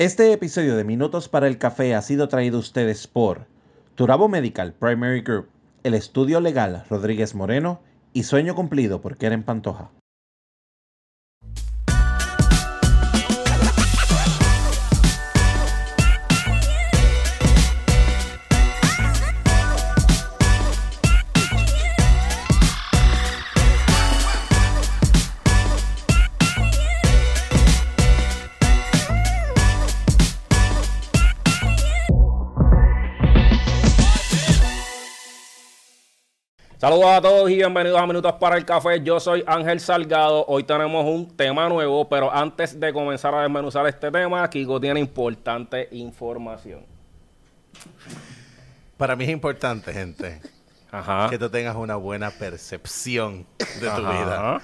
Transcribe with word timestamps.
Este 0.00 0.32
episodio 0.32 0.76
de 0.76 0.82
Minutos 0.82 1.28
para 1.28 1.46
el 1.46 1.56
Café 1.56 1.94
ha 1.94 2.02
sido 2.02 2.26
traído 2.26 2.56
a 2.56 2.60
ustedes 2.60 3.06
por 3.06 3.46
Turabo 3.94 4.28
Medical 4.28 4.72
Primary 4.72 5.20
Group, 5.20 5.46
el 5.84 5.94
estudio 5.94 6.40
legal 6.40 6.84
Rodríguez 6.90 7.36
Moreno 7.36 7.80
y 8.12 8.24
Sueño 8.24 8.56
Cumplido 8.56 9.00
por 9.00 9.16
Keren 9.16 9.44
Pantoja. 9.44 9.92
Saludos 36.84 37.06
a 37.06 37.20
todos 37.22 37.48
y 37.50 37.54
bienvenidos 37.56 37.98
a 37.98 38.06
Minutos 38.06 38.34
para 38.34 38.58
el 38.58 38.66
Café. 38.66 39.00
Yo 39.02 39.18
soy 39.18 39.42
Ángel 39.46 39.80
Salgado. 39.80 40.44
Hoy 40.48 40.64
tenemos 40.64 41.02
un 41.06 41.34
tema 41.34 41.66
nuevo, 41.66 42.06
pero 42.10 42.30
antes 42.30 42.78
de 42.78 42.92
comenzar 42.92 43.34
a 43.34 43.40
desmenuzar 43.40 43.86
este 43.86 44.10
tema, 44.10 44.50
Kiko 44.50 44.78
tiene 44.78 45.00
importante 45.00 45.88
información. 45.92 46.84
Para 48.98 49.16
mí 49.16 49.24
es 49.24 49.30
importante, 49.30 49.94
gente, 49.94 50.42
Ajá. 50.90 51.28
que 51.30 51.38
tú 51.38 51.48
tengas 51.48 51.74
una 51.74 51.96
buena 51.96 52.30
percepción 52.30 53.46
de 53.58 53.64
tu 53.80 53.86
Ajá. 53.88 54.12
vida. 54.12 54.62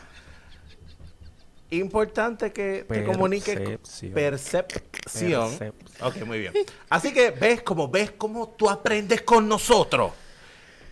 Importante 1.70 2.52
que 2.52 2.84
te 2.86 3.02
comuniques 3.02 3.58
Percepción. 3.58 4.12
percepción. 4.12 5.58
Percep- 5.58 5.72
Ok, 6.02 6.26
muy 6.26 6.40
bien. 6.40 6.52
Así 6.90 7.14
que 7.14 7.30
ves 7.30 7.62
como 7.62 7.88
ves 7.88 8.10
cómo 8.10 8.46
tú 8.46 8.68
aprendes 8.68 9.22
con 9.22 9.48
nosotros. 9.48 10.12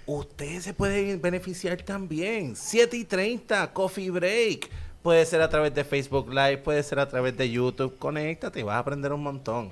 Ustedes 0.09 0.64
se 0.64 0.73
pueden 0.73 1.20
beneficiar 1.20 1.83
también. 1.83 2.56
7 2.56 2.97
y 2.97 3.05
30, 3.05 3.75
Coffee 3.75 4.11
Break. 4.11 4.70
Puede 5.03 5.27
ser 5.27 5.42
a 5.42 5.50
través 5.50 5.75
de 5.75 5.84
Facebook 5.84 6.31
Live, 6.31 6.56
puede 6.65 6.83
ser 6.83 6.98
a 6.98 7.06
través 7.06 7.37
de 7.37 7.50
YouTube. 7.50 7.98
Conéctate 7.98 8.62
vas 8.62 8.77
a 8.77 8.78
aprender 8.78 9.12
un 9.12 9.23
montón. 9.23 9.69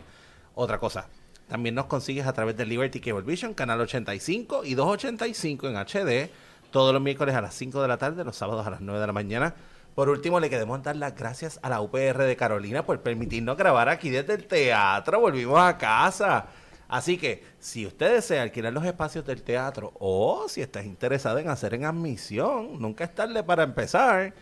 Otra 0.54 0.78
cosa, 0.78 1.08
también 1.48 1.74
nos 1.74 1.86
consigues 1.86 2.26
a 2.26 2.34
través 2.34 2.54
de 2.54 2.66
Liberty 2.66 3.00
Cable 3.00 3.22
Vision, 3.22 3.54
canal 3.54 3.80
85 3.80 4.66
y 4.66 4.74
285 4.74 5.68
en 5.68 5.76
HD, 5.76 6.30
todos 6.70 6.92
los 6.92 7.00
miércoles 7.00 7.34
a 7.34 7.40
las 7.40 7.54
5 7.54 7.80
de 7.80 7.88
la 7.88 7.96
tarde, 7.96 8.22
los 8.22 8.36
sábados 8.36 8.66
a 8.66 8.70
las 8.70 8.82
9 8.82 9.00
de 9.00 9.06
la 9.06 9.14
mañana. 9.14 9.54
Por 9.94 10.10
último, 10.10 10.38
le 10.38 10.50
queremos 10.50 10.82
dar 10.82 10.96
las 10.96 11.16
gracias 11.16 11.58
a 11.62 11.70
la 11.70 11.80
UPR 11.80 12.24
de 12.24 12.36
Carolina 12.36 12.84
por 12.84 13.00
permitirnos 13.00 13.56
grabar 13.56 13.88
aquí 13.88 14.10
desde 14.10 14.34
el 14.34 14.46
teatro. 14.46 15.18
Volvimos 15.18 15.58
a 15.58 15.78
casa. 15.78 16.44
Así 16.88 17.18
que, 17.18 17.42
si 17.58 17.86
usted 17.86 18.14
desea 18.14 18.42
alquilar 18.42 18.72
los 18.72 18.84
espacios 18.84 19.24
del 19.26 19.42
teatro 19.42 19.92
o 19.98 20.48
si 20.48 20.60
estás 20.62 20.84
interesado 20.84 21.38
en 21.38 21.48
hacer 21.48 21.74
en 21.74 21.84
admisión, 21.84 22.80
nunca 22.80 23.04
es 23.04 23.14
tarde 23.14 23.42
para 23.42 23.64
empezar, 23.64 24.32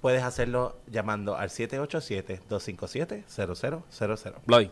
puedes 0.00 0.22
hacerlo 0.22 0.76
llamando 0.88 1.36
al 1.36 1.50
787-257-0000. 1.50 4.34
Bloy. 4.46 4.70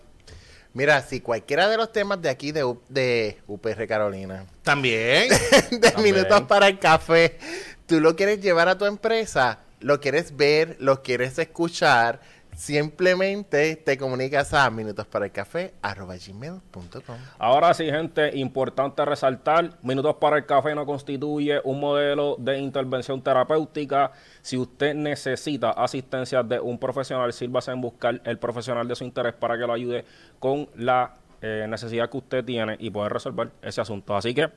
Mira, 0.73 1.03
si 1.03 1.21
cualquiera 1.21 1.69
de 1.69 1.77
los 1.77 1.91
temas 1.93 2.23
de 2.23 2.29
aquí 2.29 2.53
de, 2.53 2.63
U- 2.65 2.81
de 2.89 3.39
UPR 3.49 3.87
Carolina, 3.89 4.47
También. 4.63 5.29
de 5.71 5.93
Minutos 6.03 6.43
para 6.43 6.69
el 6.69 6.79
Café, 6.79 7.39
tú 7.87 8.01
lo 8.01 8.15
quieres 8.15 8.41
llevar 8.41 8.69
a 8.69 8.79
tu 8.79 8.85
empresa, 8.87 9.61
lo 9.81 10.01
quieres 10.01 10.37
ver, 10.37 10.77
lo 10.79 11.03
quieres 11.03 11.37
escuchar, 11.41 12.21
simplemente 12.61 13.77
te 13.77 13.97
comunicas 13.97 14.53
a 14.53 14.69
minutosparaelcafé.com. 14.71 17.17
Ahora 17.39 17.73
sí, 17.75 17.87
gente, 17.87 18.37
importante 18.37 19.05
resaltar, 19.05 19.71
Minutos 19.83 20.17
para 20.17 20.37
el 20.37 20.47
Café 20.47 20.75
no 20.75 20.85
constituye 20.85 21.61
un 21.65 21.81
modelo 21.81 22.37
de 22.39 22.59
intervención 22.59 23.23
terapéutica. 23.23 24.13
Si 24.43 24.59
usted 24.59 24.95
necesita 24.95 25.71
asistencia 25.71 26.43
de 26.43 26.61
un 26.61 26.79
profesional, 26.79 27.33
sírvase 27.33 27.71
en 27.73 27.81
buscar 27.81 28.21
el 28.25 28.39
profesional 28.39 28.87
de 28.87 28.95
su 28.95 29.05
interés 29.05 29.33
para 29.33 29.57
que 29.57 29.67
lo 29.67 29.73
ayude 29.73 30.05
con 30.39 30.69
la 30.77 31.15
eh, 31.41 31.65
necesidad 31.69 32.11
que 32.11 32.17
usted 32.19 32.45
tiene 32.45 32.77
y 32.79 32.91
poder 32.91 33.13
resolver 33.13 33.51
ese 33.63 33.81
asunto. 33.81 34.15
Así 34.15 34.35
que, 34.35 34.51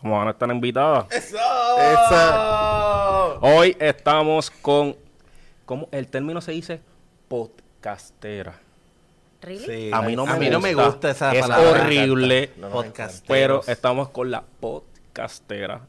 como 0.00 0.18
van 0.18 0.28
a 0.28 0.32
estar 0.32 0.50
invitadas, 0.50 1.06
Esa- 1.10 1.38
hoy 3.40 3.74
estamos 3.80 4.50
con, 4.50 4.94
¿cómo 5.64 5.88
el 5.92 6.08
término 6.08 6.40
se 6.40 6.52
dice? 6.52 6.80
Podcastera. 7.28 8.54
¿Really? 9.42 9.64
Sí, 9.66 9.90
A 9.92 10.00
mí 10.02 10.16
no 10.16 10.24
me, 10.24 10.32
a 10.32 10.36
mí 10.36 10.48
no 10.48 10.60
me 10.60 10.72
gusta. 10.74 11.10
esa 11.10 11.34
es 11.34 11.42
palabra. 11.42 11.82
horrible. 11.82 12.52
No 12.56 12.70
Podcast. 12.70 13.24
Pero 13.28 13.62
estamos 13.66 14.08
con 14.08 14.30
la 14.30 14.42
podcastera. 14.60 15.82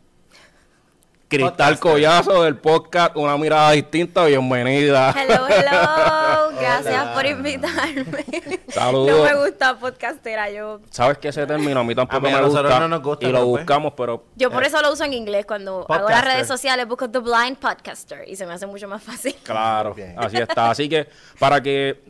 Cristal 1.28 1.52
Podcaster. 1.56 1.80
Collazo 1.80 2.44
del 2.44 2.58
podcast 2.58 3.16
Una 3.16 3.38
Mirada 3.38 3.72
Distinta. 3.72 4.26
Bienvenida. 4.26 5.12
Hello, 5.18 5.48
hello. 5.48 6.15
Gracias 6.60 7.08
por 7.10 7.26
invitarme. 7.26 8.26
Saludos. 8.70 9.18
No 9.18 9.24
me 9.24 9.46
gusta 9.46 9.78
podcastera. 9.78 10.50
Yo, 10.52 10.80
¿Sabes 10.90 11.18
que 11.18 11.30
ese 11.30 11.46
término 11.46 11.80
a 11.80 11.84
mí 11.84 11.94
tampoco 11.96 12.18
A 12.18 12.20
mí 12.20 12.30
a 12.36 12.42
me 12.42 12.48
gusta? 12.48 12.80
no 12.80 12.88
nos 12.88 13.02
gusta, 13.02 13.28
y 13.28 13.32
lo 13.32 13.40
pues. 13.40 13.62
buscamos, 13.62 13.94
pero 13.96 14.26
yo 14.36 14.52
por 14.52 14.64
eso 14.64 14.82
lo 14.82 14.92
uso 14.92 15.04
en 15.04 15.14
inglés. 15.14 15.46
Cuando 15.46 15.86
hago 15.90 16.10
las 16.10 16.24
redes 16.26 16.48
sociales 16.48 16.88
busco 16.88 17.10
The 17.10 17.20
Blind 17.20 17.58
Podcaster 17.58 18.28
y 18.28 18.36
se 18.36 18.46
me 18.46 18.54
hace 18.54 18.66
mucho 18.68 18.88
más 18.88 19.02
fácil. 19.04 19.36
claro, 19.44 19.94
Bien. 19.94 20.16
así 20.18 20.38
está. 20.38 20.70
Así 20.72 20.90
que 20.90 21.08
para 21.40 21.62
que 21.62 22.04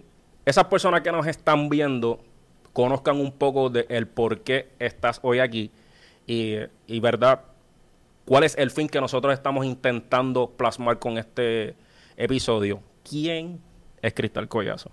esas 0.46 0.66
personas 0.66 1.02
que 1.02 1.12
nos 1.12 1.26
están 1.28 1.70
viendo 1.70 2.20
conozcan 2.74 3.20
un 3.20 3.32
poco 3.32 3.70
de 3.70 3.86
el 3.90 4.08
por 4.08 4.42
qué 4.42 4.70
estás 4.80 5.20
hoy 5.24 5.40
aquí 5.40 5.72
y, 6.28 6.56
y 6.88 7.00
verdad, 7.00 7.42
cuál 8.26 8.44
es 8.44 8.56
el 8.58 8.70
fin 8.72 8.88
que 8.90 9.00
nosotros 9.00 9.34
estamos 9.34 9.66
intentando 9.66 10.50
plasmar 10.50 11.00
con 11.00 11.18
este 11.18 11.76
episodio. 12.18 12.82
¿Quién 13.08 13.62
es 14.06 14.14
Cristal 14.14 14.48
Collazo? 14.48 14.92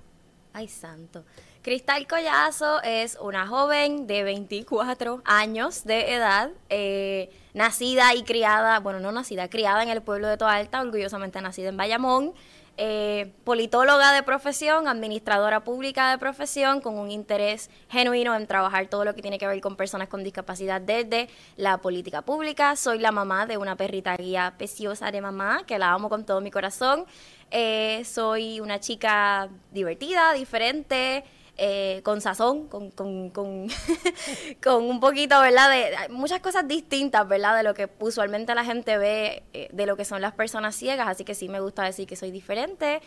Ay, 0.53 0.69
santo. 0.69 1.25
Cristal 1.63 2.07
Collazo 2.07 2.83
es 2.83 3.17
una 3.21 3.47
joven 3.47 4.07
de 4.07 4.25
24 4.25 5.23
años 5.25 5.85
de 5.85 6.15
edad, 6.15 6.51
eh, 6.69 7.31
nacida 7.55 8.15
y 8.15 8.25
criada, 8.25 8.81
bueno, 8.81 8.99
no 9.01 9.13
nacida, 9.13 9.49
criada 9.49 9.83
en 9.83 9.89
el 9.89 10.03
pueblo 10.03 10.29
de 10.29 10.37
Toa 10.37 10.55
Alta, 10.55 10.81
orgullosamente 10.81 11.41
nacida 11.41 11.69
en 11.69 11.77
Bayamón, 11.77 12.33
eh, 12.77 13.33
politóloga 13.45 14.13
de 14.13 14.23
profesión, 14.23 14.89
administradora 14.89 15.63
pública 15.63 16.11
de 16.11 16.19
profesión, 16.19 16.81
con 16.81 16.99
un 16.99 17.11
interés 17.11 17.71
genuino 17.89 18.35
en 18.35 18.47
trabajar 18.47 18.87
todo 18.89 19.05
lo 19.05 19.15
que 19.15 19.23
tiene 19.23 19.39
que 19.39 19.47
ver 19.47 19.61
con 19.61 19.77
personas 19.77 20.09
con 20.09 20.25
discapacidad 20.25 20.81
desde 20.81 21.29
la 21.57 21.79
política 21.79 22.23
pública. 22.23 22.75
Soy 22.77 22.99
la 22.99 23.13
mamá 23.13 23.47
de 23.47 23.59
una 23.59 23.77
perrita 23.77 24.17
guía 24.17 24.55
preciosa 24.57 25.11
de 25.11 25.21
mamá, 25.21 25.65
que 25.67 25.79
la 25.79 25.93
amo 25.93 26.09
con 26.09 26.25
todo 26.25 26.41
mi 26.41 26.51
corazón. 26.51 27.05
Eh, 27.51 28.03
soy 28.05 28.61
una 28.61 28.81
chica 28.81 29.51
divertida, 29.71 30.33
diferente, 30.33 31.25
eh, 31.59 32.01
con 32.03 32.21
sazón, 32.21 32.67
con, 32.69 32.91
con, 32.91 33.31
con, 33.31 33.69
con 34.63 34.85
un 34.85 35.01
poquito, 35.01 35.41
¿verdad? 35.41 35.71
De 35.71 36.09
muchas 36.09 36.41
cosas 36.41 36.67
distintas, 36.67 37.29
¿verdad? 37.29 37.57
De 37.57 37.63
lo 37.63 37.75
que 37.75 37.91
usualmente 38.01 38.55
la 38.55 38.65
gente 38.65 38.97
ve 38.99 39.43
eh, 39.53 39.69
de 39.73 39.87
lo 39.87 39.97
que 39.97 40.05
son 40.05 40.23
las 40.23 40.33
personas 40.33 40.75
ciegas. 40.75 41.09
Así 41.09 41.25
que 41.25 41.35
sí 41.35 41.49
me 41.49 41.61
gusta 41.61 41.85
decir 41.85 42.07
que 42.07 42.17
soy 42.17 42.31
diferente. 42.31 43.01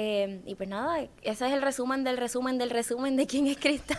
Eh, 0.00 0.42
y 0.46 0.54
pues 0.54 0.68
nada, 0.68 1.00
ese 1.22 1.46
es 1.48 1.52
el 1.52 1.60
resumen 1.60 2.04
del 2.04 2.18
resumen 2.18 2.56
del 2.56 2.70
resumen 2.70 3.16
de 3.16 3.26
quién 3.26 3.48
es 3.48 3.56
Cristal. 3.58 3.98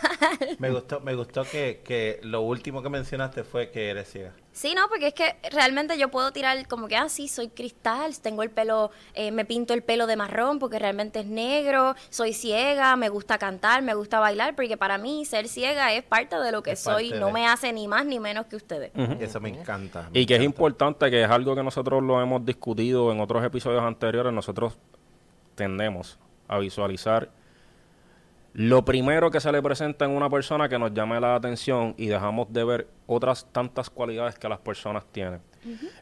Me 0.58 0.70
gustó, 0.70 1.00
me 1.00 1.14
gustó 1.14 1.42
que, 1.44 1.82
que 1.84 2.20
lo 2.22 2.40
último 2.40 2.80
que 2.82 2.88
mencionaste 2.88 3.44
fue 3.44 3.70
que 3.70 3.90
eres 3.90 4.10
ciega. 4.10 4.32
Sí, 4.52 4.74
no, 4.74 4.88
porque 4.88 5.08
es 5.08 5.14
que 5.14 5.36
realmente 5.52 5.98
yo 5.98 6.08
puedo 6.10 6.32
tirar 6.32 6.66
como 6.68 6.88
que, 6.88 6.96
ah, 6.96 7.10
sí, 7.10 7.28
soy 7.28 7.48
cristal, 7.48 8.18
tengo 8.18 8.42
el 8.42 8.50
pelo, 8.50 8.90
eh, 9.12 9.30
me 9.30 9.44
pinto 9.44 9.74
el 9.74 9.82
pelo 9.82 10.06
de 10.06 10.16
marrón 10.16 10.58
porque 10.58 10.78
realmente 10.78 11.20
es 11.20 11.26
negro, 11.26 11.94
soy 12.08 12.32
ciega, 12.32 12.96
me 12.96 13.10
gusta 13.10 13.36
cantar, 13.36 13.82
me 13.82 13.92
gusta 13.92 14.20
bailar, 14.20 14.56
porque 14.56 14.78
para 14.78 14.96
mí 14.96 15.26
ser 15.26 15.48
ciega 15.48 15.92
es 15.92 16.02
parte 16.02 16.36
de 16.36 16.50
lo 16.50 16.62
que 16.62 16.72
Es 16.72 16.80
soy, 16.80 17.10
no 17.12 17.26
de- 17.26 17.32
me 17.34 17.46
hace 17.46 17.74
ni 17.74 17.86
más 17.88 18.06
ni 18.06 18.18
menos 18.20 18.46
que 18.46 18.56
ustedes. 18.56 18.90
Eso 19.20 19.38
me 19.40 19.50
encanta. 19.50 20.08
me 20.10 20.20
Y 20.20 20.24
que 20.26 20.36
es 20.36 20.42
importante, 20.42 21.10
que 21.10 21.22
es 21.24 21.30
algo 21.30 21.54
que 21.54 21.62
nosotros 21.62 22.02
lo 22.02 22.22
hemos 22.22 22.42
discutido 22.44 23.12
en 23.12 23.20
otros 23.20 23.44
episodios 23.44 23.82
anteriores, 23.82 24.32
nosotros 24.32 24.78
tendemos 25.60 26.18
a 26.48 26.58
visualizar 26.58 27.30
lo 28.52 28.84
primero 28.84 29.30
que 29.30 29.40
se 29.40 29.52
le 29.52 29.62
presenta 29.62 30.06
en 30.06 30.10
una 30.10 30.28
persona 30.28 30.68
que 30.68 30.78
nos 30.78 30.92
llame 30.92 31.20
la 31.20 31.36
atención 31.36 31.94
y 31.96 32.06
dejamos 32.06 32.52
de 32.52 32.64
ver 32.64 32.88
otras 33.06 33.46
tantas 33.52 33.90
cualidades 33.90 34.38
que 34.38 34.48
las 34.48 34.58
personas 34.58 35.04
tienen. 35.12 35.40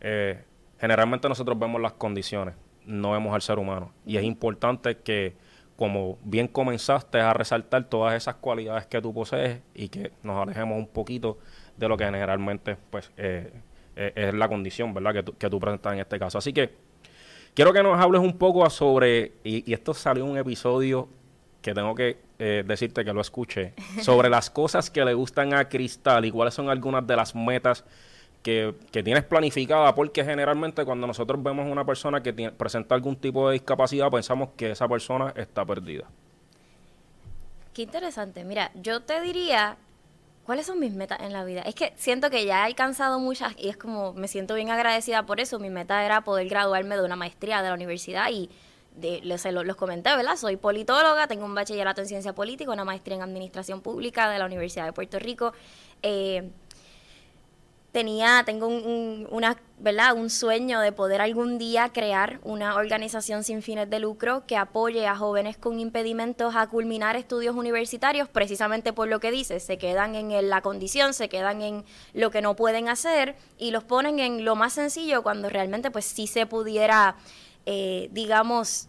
Eh, 0.01 0.43
generalmente 0.81 1.29
nosotros 1.29 1.59
vemos 1.59 1.81
las 1.81 1.93
condiciones, 1.93 2.55
no 2.87 3.11
vemos 3.11 3.35
al 3.35 3.43
ser 3.43 3.59
humano. 3.59 3.93
Y 4.07 4.17
es 4.17 4.25
importante 4.25 4.97
que, 4.97 5.37
como 5.77 6.19
bien 6.23 6.49
comenzaste 6.49 7.21
a 7.21 7.35
resaltar 7.35 7.85
todas 7.85 8.15
esas 8.15 8.37
cualidades 8.37 8.87
que 8.87 9.03
tú 9.03 9.13
posees 9.13 9.61
y 9.75 9.89
que 9.89 10.13
nos 10.23 10.41
alejemos 10.41 10.79
un 10.79 10.89
poquito 10.89 11.39
de 11.77 11.89
lo 11.89 11.99
que 11.99 12.05
generalmente 12.05 12.77
pues 12.91 13.13
eh, 13.19 13.53
eh, 13.95 14.13
es 14.15 14.35
la 14.35 14.49
condición, 14.49 14.95
¿verdad? 14.95 15.13
Que 15.13 15.23
tú, 15.23 15.37
que 15.37 15.51
tú 15.51 15.61
presentas 15.61 15.93
en 15.93 15.99
este 15.99 16.19
caso. 16.19 16.39
Así 16.39 16.55
que 16.55 16.88
quiero 17.59 17.73
que 17.73 17.83
nos 17.83 17.99
hables 17.99 18.21
un 18.21 18.39
poco 18.39 18.71
sobre, 18.71 19.33
y, 19.43 19.69
y 19.69 19.75
esto 19.75 19.93
salió 19.93 20.25
en 20.25 20.31
un 20.31 20.39
episodio 20.39 21.09
que 21.61 21.75
tengo 21.75 21.93
que 21.93 22.17
eh, 22.39 22.63
decirte 22.65 23.05
que 23.05 23.13
lo 23.13 23.21
escuché, 23.21 23.75
sobre 24.01 24.31
las 24.31 24.49
cosas 24.49 24.91
que 24.91 25.05
le 25.05 25.13
gustan 25.13 25.53
a 25.55 25.69
Cristal 25.69 26.25
y 26.25 26.31
cuáles 26.31 26.55
son 26.55 26.71
algunas 26.71 27.05
de 27.05 27.17
las 27.17 27.35
metas 27.35 27.85
que, 28.45 28.77
que 28.93 29.03
tienes 29.03 29.25
planificada, 29.25 29.93
porque 29.93 30.25
generalmente 30.25 30.85
cuando 30.85 31.09
nosotros 31.09 31.43
vemos 31.43 31.69
una 31.69 31.85
persona 31.85 32.23
que 32.23 32.33
tiene- 32.33 32.53
presenta 32.53 32.95
algún 32.95 33.17
tipo 33.17 33.49
de 33.49 33.55
discapacidad, 33.55 34.09
pensamos 34.09 34.51
que 34.57 34.71
esa 34.71 34.87
persona 34.87 35.35
está 35.37 35.65
perdida. 35.65 36.05
Qué 37.75 37.83
interesante. 37.83 38.45
Mira, 38.45 38.71
yo 38.81 39.01
te 39.01 39.21
diría, 39.21 39.77
¿cuáles 40.49 40.65
son 40.65 40.79
mis 40.79 40.95
metas 40.95 41.21
en 41.21 41.35
la 41.35 41.45
vida? 41.45 41.61
Es 41.61 41.75
que 41.75 41.93
siento 41.97 42.31
que 42.31 42.47
ya 42.47 42.61
he 42.61 42.65
alcanzado 42.65 43.19
muchas 43.21 43.53
y 43.59 43.69
es 43.69 43.77
como, 43.77 44.15
me 44.15 44.29
siento 44.29 44.55
bien 44.55 44.71
agradecida 44.71 45.27
por 45.27 45.41
eso. 45.41 45.59
Mi 45.59 45.69
meta 45.69 46.03
era 46.07 46.23
poder 46.23 46.49
graduarme 46.49 46.97
de 46.97 47.05
una 47.05 47.17
maestría 47.17 47.61
de 47.61 47.69
la 47.69 47.75
universidad 47.75 48.31
y 48.31 48.49
de, 48.97 49.21
les, 49.21 49.43
se 49.43 49.53
lo- 49.53 49.63
los 49.63 49.77
comenté, 49.77 50.17
¿verdad? 50.17 50.37
Soy 50.37 50.57
politóloga, 50.57 51.27
tengo 51.27 51.45
un 51.45 51.55
bachillerato 51.55 52.01
en 52.01 52.09
ciencia 52.09 52.33
política, 52.35 52.73
una 52.73 52.87
maestría 52.87 53.17
en 53.17 53.23
administración 53.25 53.83
pública 53.83 54.31
de 54.31 54.39
la 54.39 54.47
Universidad 54.47 54.87
de 54.87 54.95
Puerto 54.95 55.19
Rico. 55.19 55.53
Eh, 56.03 56.51
tenía, 57.93 58.43
tengo 58.45 58.67
un, 58.67 58.85
un- 58.87 59.29
una, 59.31 59.57
¿verdad? 59.79 60.15
un 60.15 60.29
sueño 60.31 60.81
de 60.81 60.93
poder 60.93 61.21
algún 61.21 61.59
día 61.59 61.91
crear 61.93 62.39
una 62.45 62.75
organización 62.77 63.45
sin 63.45 63.63
fines 63.63 63.89
de 63.89 63.99
lucro 63.99 64.45
que 64.47 64.57
apoye 64.57 65.07
a 65.07 65.17
jóvenes 65.17 65.57
con 65.57 65.81
impedimentos 65.81 66.55
a 66.55 66.67
culminar 66.69 67.17
estudios 67.17 67.57
universitarios, 67.57 68.29
precisamente 68.29 68.93
por 68.93 69.09
lo 69.09 69.21
que 69.21 69.31
dice, 69.31 69.59
se 69.61 69.79
quedan 69.79 70.15
en 70.15 70.49
la 70.51 70.61
condición, 70.61 71.15
se 71.15 71.29
quedan 71.29 71.63
en 71.63 71.85
lo 72.13 72.31
que 72.31 72.43
no 72.43 72.57
pueden 72.57 72.89
hacer 72.89 73.37
y 73.59 73.71
los 73.71 73.85
ponen 73.85 74.19
en 74.19 74.45
lo 74.45 74.55
más 74.55 74.75
sencillo 74.75 75.23
cuando 75.23 75.49
realmente 75.49 75.91
pues 75.91 76.05
sí 76.05 76.27
se 76.27 76.45
pudiera, 76.47 77.17
eh, 77.67 78.09
digamos, 78.13 78.89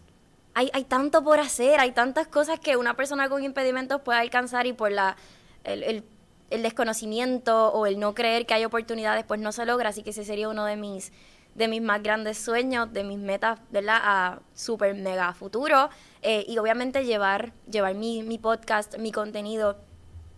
hay, 0.53 0.69
hay 0.73 0.83
tanto 0.83 1.23
por 1.23 1.39
hacer, 1.39 1.79
hay 1.79 1.91
tantas 1.93 2.27
cosas 2.27 2.59
que 2.59 2.75
una 2.75 2.95
persona 2.95 3.29
con 3.29 3.43
impedimentos 3.43 4.01
puede 4.01 4.19
alcanzar 4.19 4.67
y 4.67 4.73
por 4.73 4.91
la 4.91 5.15
el, 5.63 5.83
el- 5.83 6.03
el 6.49 6.63
desconocimiento 6.63 7.69
o 7.71 7.85
el 7.85 7.99
no 7.99 8.13
creer 8.13 8.45
que 8.45 8.53
hay 8.53 8.65
oportunidades, 8.65 9.25
pues 9.25 9.39
no 9.39 9.51
se 9.51 9.65
logra. 9.65 9.89
Así 9.89 10.03
que 10.03 10.11
ese 10.11 10.23
sería 10.23 10.49
uno 10.49 10.65
de 10.65 10.75
mis 10.75 11.11
de 11.55 11.67
mis 11.67 11.81
más 11.81 12.01
grandes 12.01 12.37
sueños, 12.37 12.93
de 12.93 13.03
mis 13.03 13.17
metas, 13.17 13.59
¿verdad? 13.71 13.99
A 14.01 14.39
super 14.53 14.93
mega 14.95 15.33
futuro. 15.33 15.89
Eh, 16.21 16.45
y 16.47 16.57
obviamente 16.57 17.03
llevar, 17.05 17.51
llevar 17.69 17.95
mi, 17.95 18.23
mi 18.23 18.37
podcast, 18.37 18.97
mi 18.97 19.11
contenido 19.11 19.77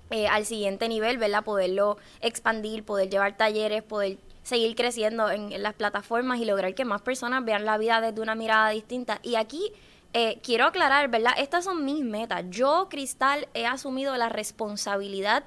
eh, 0.09 0.27
al 0.27 0.45
siguiente 0.45 0.87
nivel, 0.87 1.17
¿verdad? 1.17 1.43
Poderlo 1.43 1.97
expandir, 2.21 2.83
poder 2.83 3.09
llevar 3.09 3.37
talleres, 3.37 3.83
poder 3.83 4.17
seguir 4.41 4.75
creciendo 4.75 5.29
en, 5.29 5.51
en 5.51 5.61
las 5.61 5.75
plataformas 5.75 6.39
y 6.39 6.45
lograr 6.45 6.73
que 6.73 6.85
más 6.85 7.01
personas 7.01 7.45
vean 7.45 7.65
la 7.65 7.77
vida 7.77 8.01
desde 8.01 8.21
una 8.21 8.33
mirada 8.33 8.69
distinta. 8.69 9.19
Y 9.21 9.35
aquí 9.35 9.71
eh, 10.13 10.39
quiero 10.43 10.65
aclarar, 10.65 11.09
¿verdad? 11.09 11.33
Estas 11.37 11.63
son 11.63 11.85
mis 11.85 12.03
metas. 12.03 12.43
Yo, 12.49 12.87
Cristal, 12.89 13.47
he 13.53 13.65
asumido 13.65 14.15
la 14.17 14.27
responsabilidad 14.27 15.43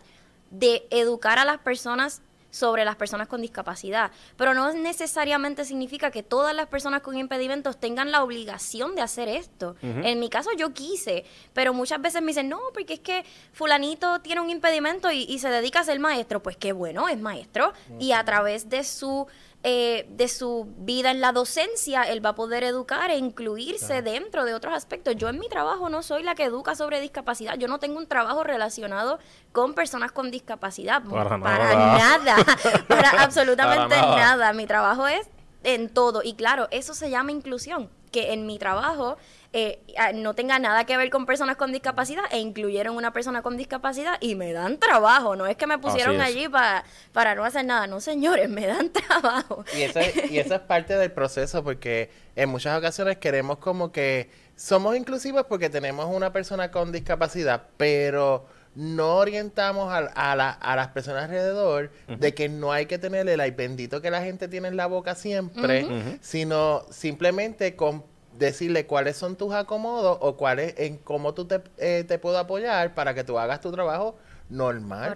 de 0.50 0.87
educar 0.91 1.38
a 1.38 1.44
las 1.44 1.58
personas 1.58 2.23
sobre 2.55 2.85
las 2.85 2.94
personas 2.94 3.26
con 3.26 3.43
discapacidad, 3.43 4.12
pero 4.37 4.55
no 4.55 4.73
necesariamente 4.73 5.64
significa 5.64 6.12
que 6.12 6.23
todas 6.23 6.55
las 6.55 6.69
personas 6.69 7.02
con 7.02 7.17
impedimentos 7.19 7.81
tengan 7.81 8.12
la 8.12 8.23
obligación 8.23 8.94
de 8.94 9.02
hacer 9.02 9.29
esto. 9.29 9.75
En 9.82 10.20
mi 10.20 10.29
caso 10.29 10.50
yo 10.56 10.73
quise, 10.73 11.25
pero 11.52 11.75
muchas 11.75 12.00
veces 12.00 12.23
me 12.23 12.29
dicen, 12.29 12.49
no, 12.49 12.61
porque 12.73 12.94
es 12.94 13.00
que 13.00 13.25
fulanito 13.52 14.20
tiene 14.20 14.41
un 14.41 14.50
impedimento 14.50 15.11
y, 15.11 15.25
y 15.25 15.41
se 15.41 15.49
dedica 15.49 15.81
a 15.81 15.85
ser 15.85 15.99
maestro. 15.99 16.44
Pues 16.44 16.56
qué 16.56 16.73
bueno, 16.73 17.08
es 17.08 17.19
maestro 17.19 17.73
y 17.99 18.12
a 18.12 18.25
través 18.25 18.69
de 18.69 18.85
su 18.85 19.26
eh, 19.67 20.07
de 20.11 20.29
su 20.29 20.69
vida 20.77 21.11
en 21.11 21.23
la 21.23 21.33
docencia, 21.33 22.03
él 22.03 22.23
va 22.23 22.31
a 22.31 22.35
poder 22.35 22.65
educar 22.65 23.11
e 23.11 23.17
incluirse 23.17 24.03
dentro 24.03 24.45
de 24.45 24.53
otros 24.53 24.75
aspectos. 24.75 25.17
Yo 25.17 25.31
en 25.31 25.39
mi 25.39 25.49
trabajo 25.49 25.89
no 25.89 26.03
soy 26.03 26.23
la 26.23 26.35
que 26.35 26.45
educa 26.45 26.75
sobre 26.75 27.01
discapacidad, 27.01 27.57
yo 27.57 27.67
no 27.67 27.79
tengo 27.79 27.97
un 27.97 28.07
trabajo 28.07 28.45
relacionado 28.45 29.19
con 29.53 29.73
personas 29.73 30.13
con 30.13 30.31
discapacidad. 30.31 31.03
Para 31.03 31.41
para 31.41 31.75
nada. 31.75 32.19
nada, 32.19 32.37
para 32.89 33.23
absolutamente 33.23 33.95
Para 33.97 34.03
nada. 34.03 34.17
nada. 34.19 34.53
Mi 34.53 34.67
trabajo 34.67 35.07
es 35.07 35.31
en 35.63 35.89
todo. 35.89 36.21
Y 36.23 36.35
claro, 36.35 36.69
eso 36.71 36.93
se 36.93 37.09
llama 37.09 37.33
inclusión, 37.33 37.89
que 38.15 38.33
en 38.33 38.47
mi 38.47 38.59
trabajo 38.61 39.17
eh, 39.53 39.81
no 40.15 40.35
tenga 40.35 40.59
nada 40.61 40.85
que 40.87 40.97
ver 40.97 41.11
con 41.11 41.27
personas 41.27 41.57
con 41.57 41.73
discapacidad 41.73 42.23
e 42.31 42.39
incluyeron 42.39 42.97
una 42.97 43.13
persona 43.13 43.43
con 43.43 43.57
discapacidad 43.57 44.17
y 44.21 44.37
me 44.37 44.53
dan 44.53 44.79
trabajo. 44.79 45.35
No 45.35 45.47
es 45.47 45.57
que 45.57 45.67
me 45.67 45.79
pusieron 45.79 46.21
allí 46.21 46.49
pa- 46.49 46.85
para 47.13 47.35
no 47.35 47.45
hacer 47.45 47.65
nada. 47.65 47.87
No, 47.89 48.01
señores, 48.01 48.49
me 48.49 48.67
dan 48.67 48.91
trabajo. 48.93 49.65
Y 49.77 49.83
eso, 49.83 49.99
es, 49.99 50.31
y 50.31 50.39
eso 50.39 50.55
es 50.55 50.61
parte 50.61 50.97
del 50.97 51.11
proceso 51.11 51.65
porque 51.65 52.11
en 52.37 52.49
muchas 52.49 52.79
ocasiones 52.79 53.19
queremos 53.19 53.59
como 53.59 53.91
que 53.91 54.31
somos 54.57 54.97
inclusivos 54.97 55.47
porque 55.49 55.69
tenemos 55.71 56.07
una 56.07 56.33
persona 56.33 56.71
con 56.71 56.93
discapacidad, 56.93 57.65
pero 57.77 58.47
no 58.75 59.17
orientamos 59.17 59.93
a, 59.93 59.99
a 59.99 60.35
la- 60.37 60.50
a 60.50 60.75
las 60.76 60.88
personas 60.88 61.25
alrededor 61.25 61.91
de 62.09 62.35
que 62.35 62.49
no 62.49 62.73
hay 62.73 62.87
que 62.87 62.99
tener 62.99 63.29
el 63.29 63.41
ay 63.41 63.53
bendito 63.53 64.00
que 64.03 64.11
la 64.11 64.23
gente 64.23 64.49
tiene 64.49 64.69
en 64.69 64.76
la 64.76 64.87
boca 64.87 65.15
siempre, 65.15 65.82
sino 66.21 66.82
simplemente 66.91 67.76
con 67.76 68.03
decirle 68.38 68.87
cuáles 68.87 69.17
son 69.17 69.37
tus 69.37 69.53
acomodos 69.55 70.19
o 70.21 70.37
cuáles 70.37 70.75
en 70.79 70.97
cómo 70.99 71.35
tú 71.35 71.44
te, 71.44 71.61
eh, 71.79 72.05
te 72.06 72.19
puedo 72.19 72.37
apoyar 72.38 72.93
para 72.94 73.15
que 73.15 73.23
tú 73.23 73.38
hagas 73.38 73.61
tu 73.61 73.71
trabajo 73.71 74.17
normal, 74.50 75.15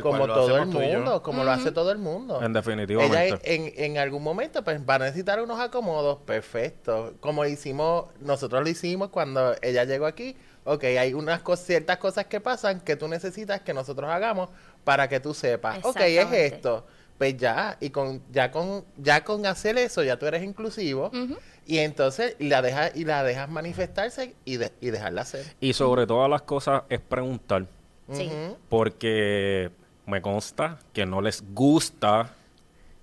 como 0.00 0.18
todo 0.34 0.56
el 0.56 0.62
mundo, 0.98 1.22
como 1.22 1.44
lo 1.44 1.50
hace 1.50 1.70
todo 1.72 1.90
el 1.90 1.98
mundo. 1.98 2.40
En 2.42 2.52
definitivamente. 2.52 3.16
Ella 3.26 3.38
en, 3.44 3.72
en 3.76 3.98
algún 3.98 4.22
momento 4.22 4.62
pues 4.64 4.80
va 4.88 4.94
a 4.94 4.98
necesitar 5.00 5.40
unos 5.42 5.60
acomodos 5.60 6.18
perfectos. 6.24 7.12
Como 7.20 7.44
hicimos, 7.44 8.06
nosotros 8.20 8.62
lo 8.62 8.68
hicimos 8.68 9.10
cuando 9.10 9.54
ella 9.62 9.84
llegó 9.84 10.06
aquí. 10.06 10.36
Ok, 10.64 10.84
hay 10.84 11.14
unas 11.14 11.42
cos- 11.42 11.58
ciertas 11.60 11.96
cosas 11.98 12.26
que 12.26 12.40
pasan 12.40 12.80
que 12.80 12.96
tú 12.96 13.08
necesitas 13.08 13.60
que 13.62 13.72
nosotros 13.74 14.10
hagamos 14.10 14.50
para 14.84 15.08
que 15.08 15.18
tú 15.20 15.32
sepas. 15.34 15.78
Ok, 15.84 16.00
es 16.00 16.32
esto. 16.32 16.86
Pues 17.18 17.36
ya, 17.36 17.76
y 17.80 17.90
con, 17.90 18.22
ya 18.32 18.50
con, 18.50 18.84
ya 18.96 19.24
con 19.24 19.44
hacer 19.46 19.76
eso, 19.78 20.02
ya 20.02 20.18
tú 20.18 20.26
eres 20.26 20.42
inclusivo. 20.42 21.10
Y 21.66 21.78
entonces 21.78 22.34
la 22.38 22.62
dejas, 22.62 22.92
y 22.96 23.04
la 23.04 23.22
dejas 23.22 23.48
manifestarse 23.48 24.34
y, 24.44 24.56
de- 24.56 24.72
y 24.80 24.90
dejarla 24.90 25.22
hacer. 25.22 25.44
Y 25.60 25.72
sobre 25.74 26.06
todas 26.06 26.28
las 26.30 26.42
cosas 26.42 26.82
es 26.88 27.00
preguntar, 27.00 27.66
Sí. 28.12 28.28
Porque 28.68 29.70
me 30.06 30.20
consta 30.22 30.78
que 30.92 31.06
no 31.06 31.20
les 31.20 31.44
gusta 31.54 32.34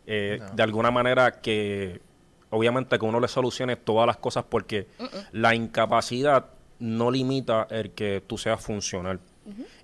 eh, 0.06 0.38
No. 0.42 0.50
de 0.56 0.64
alguna 0.64 0.90
manera 0.92 1.40
que 1.42 2.02
obviamente 2.50 2.98
que 2.98 3.06
uno 3.06 3.20
le 3.20 3.28
solucione 3.28 3.76
todas 3.76 4.06
las 4.08 4.18
cosas 4.18 4.44
porque 4.50 4.88
la 5.32 5.54
incapacidad 5.54 6.46
no 6.80 7.10
limita 7.12 7.68
el 7.70 7.92
que 7.92 8.22
tú 8.26 8.38
seas 8.38 8.62
funcional. 8.64 9.20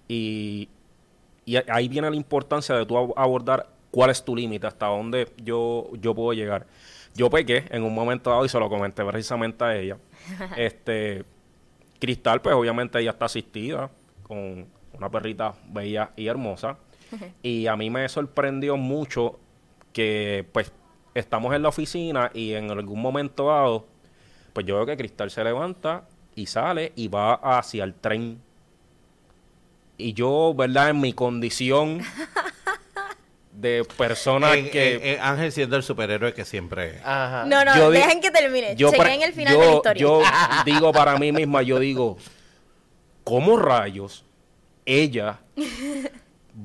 Y, 0.08 0.70
y 1.46 1.56
ahí 1.70 1.88
viene 1.88 2.10
la 2.10 2.16
importancia 2.16 2.76
de 2.76 2.86
tú 2.86 2.96
ab- 2.96 3.14
abordar 3.16 3.68
cuál 3.92 4.10
es 4.10 4.24
tu 4.24 4.36
límite, 4.36 4.68
hasta 4.68 4.88
dónde 4.88 5.30
yo, 5.44 5.90
yo 6.02 6.14
puedo 6.14 6.34
llegar. 6.34 6.66
Yo 7.16 7.30
pequé 7.30 7.66
en 7.70 7.84
un 7.84 7.94
momento 7.94 8.30
dado 8.32 8.44
y 8.46 8.50
se 8.50 8.60
lo 8.60 8.70
comenté 8.70 9.04
precisamente 9.06 9.64
a 9.64 9.76
ella. 9.76 9.98
este 10.58 11.24
Cristal, 12.00 12.42
pues 12.42 12.56
obviamente 12.56 13.00
ella 13.00 13.12
está 13.12 13.26
asistida 13.26 13.90
con 14.24 14.66
una 14.94 15.10
perrita 15.10 15.54
bella 15.70 16.12
y 16.16 16.28
hermosa. 16.28 16.78
Y 17.44 17.68
a 17.68 17.76
mí 17.76 17.90
me 17.92 18.10
sorprendió 18.10 18.76
mucho 18.76 19.40
que 19.94 20.46
pues 20.52 20.72
estamos 21.14 21.54
en 21.56 21.62
la 21.62 21.70
oficina 21.70 22.32
y 22.34 22.54
en 22.54 22.72
algún 22.72 23.00
momento 23.00 23.48
dado, 23.50 23.86
pues 24.52 24.66
yo 24.66 24.76
veo 24.78 24.86
que 24.88 24.98
Cristal 24.98 25.30
se 25.30 25.44
levanta 25.44 26.08
y 26.36 26.46
sale 26.48 26.92
y 26.96 27.08
va 27.08 27.34
hacia 27.36 27.84
el 27.84 27.94
tren. 27.94 28.40
Y 29.98 30.14
yo, 30.14 30.54
¿verdad? 30.56 30.90
En 30.90 31.00
mi 31.00 31.14
condición 31.14 32.02
de 33.54 33.86
persona 33.98 34.54
En- 34.56 34.70
que... 34.72 34.96
en- 34.96 35.04
en 35.16 35.22
Ángel 35.22 35.52
siendo 35.52 35.76
el 35.78 35.84
superhéroe 35.84 36.34
que 36.34 36.44
siempre 36.46 36.96
es. 36.98 37.02
Ajá. 37.06 37.46
No, 37.46 37.64
no, 37.64 37.76
Yo 37.78 37.92
dejen 37.92 38.20
que 38.20 38.32
termine. 38.32 38.76
yo 38.76 38.90
Chequen 38.92 39.22
pra- 39.22 39.24
el 39.28 39.34
final 39.34 39.54
yo- 39.54 39.60
de 39.62 39.66
la 39.68 39.74
historia. 39.74 40.02
Yo 40.02 40.22
digo 40.66 40.92
para 40.92 41.18
mí 41.18 41.32
misma, 41.32 41.62
yo 41.62 41.80
digo, 41.80 42.18
¿cómo 43.24 43.58
rayos 43.58 44.26
ella 44.86 45.40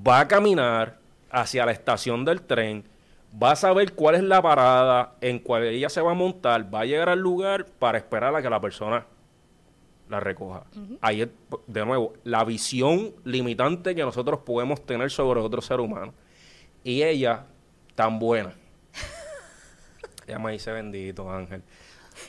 va 0.06 0.20
a 0.20 0.28
caminar 0.28 0.98
hacia 1.30 1.66
la 1.66 1.72
estación 1.72 2.24
del 2.24 2.40
tren? 2.40 2.84
Va 3.40 3.52
a 3.52 3.56
saber 3.56 3.92
cuál 3.92 4.14
es 4.14 4.22
la 4.22 4.40
parada 4.40 5.12
en 5.20 5.38
cual 5.38 5.64
ella 5.64 5.90
se 5.90 6.00
va 6.00 6.12
a 6.12 6.14
montar, 6.14 6.74
va 6.74 6.80
a 6.80 6.84
llegar 6.86 7.10
al 7.10 7.18
lugar 7.18 7.66
para 7.66 7.98
esperar 7.98 8.34
a 8.34 8.40
que 8.40 8.48
la 8.48 8.58
persona 8.58 9.04
la 10.08 10.20
recoja. 10.20 10.64
Ahí 11.00 11.22
es, 11.22 11.28
de 11.66 11.84
nuevo, 11.84 12.14
la 12.24 12.44
visión 12.44 13.14
limitante 13.24 13.94
que 13.94 14.02
nosotros 14.02 14.40
podemos 14.40 14.84
tener 14.84 15.10
sobre 15.10 15.40
otro 15.40 15.60
ser 15.60 15.80
humano. 15.80 16.14
Y 16.84 17.02
ella, 17.02 17.46
tan 17.94 18.18
buena. 18.18 18.54
ella 20.26 20.38
me 20.38 20.52
dice, 20.52 20.72
bendito 20.72 21.30
Ángel. 21.30 21.62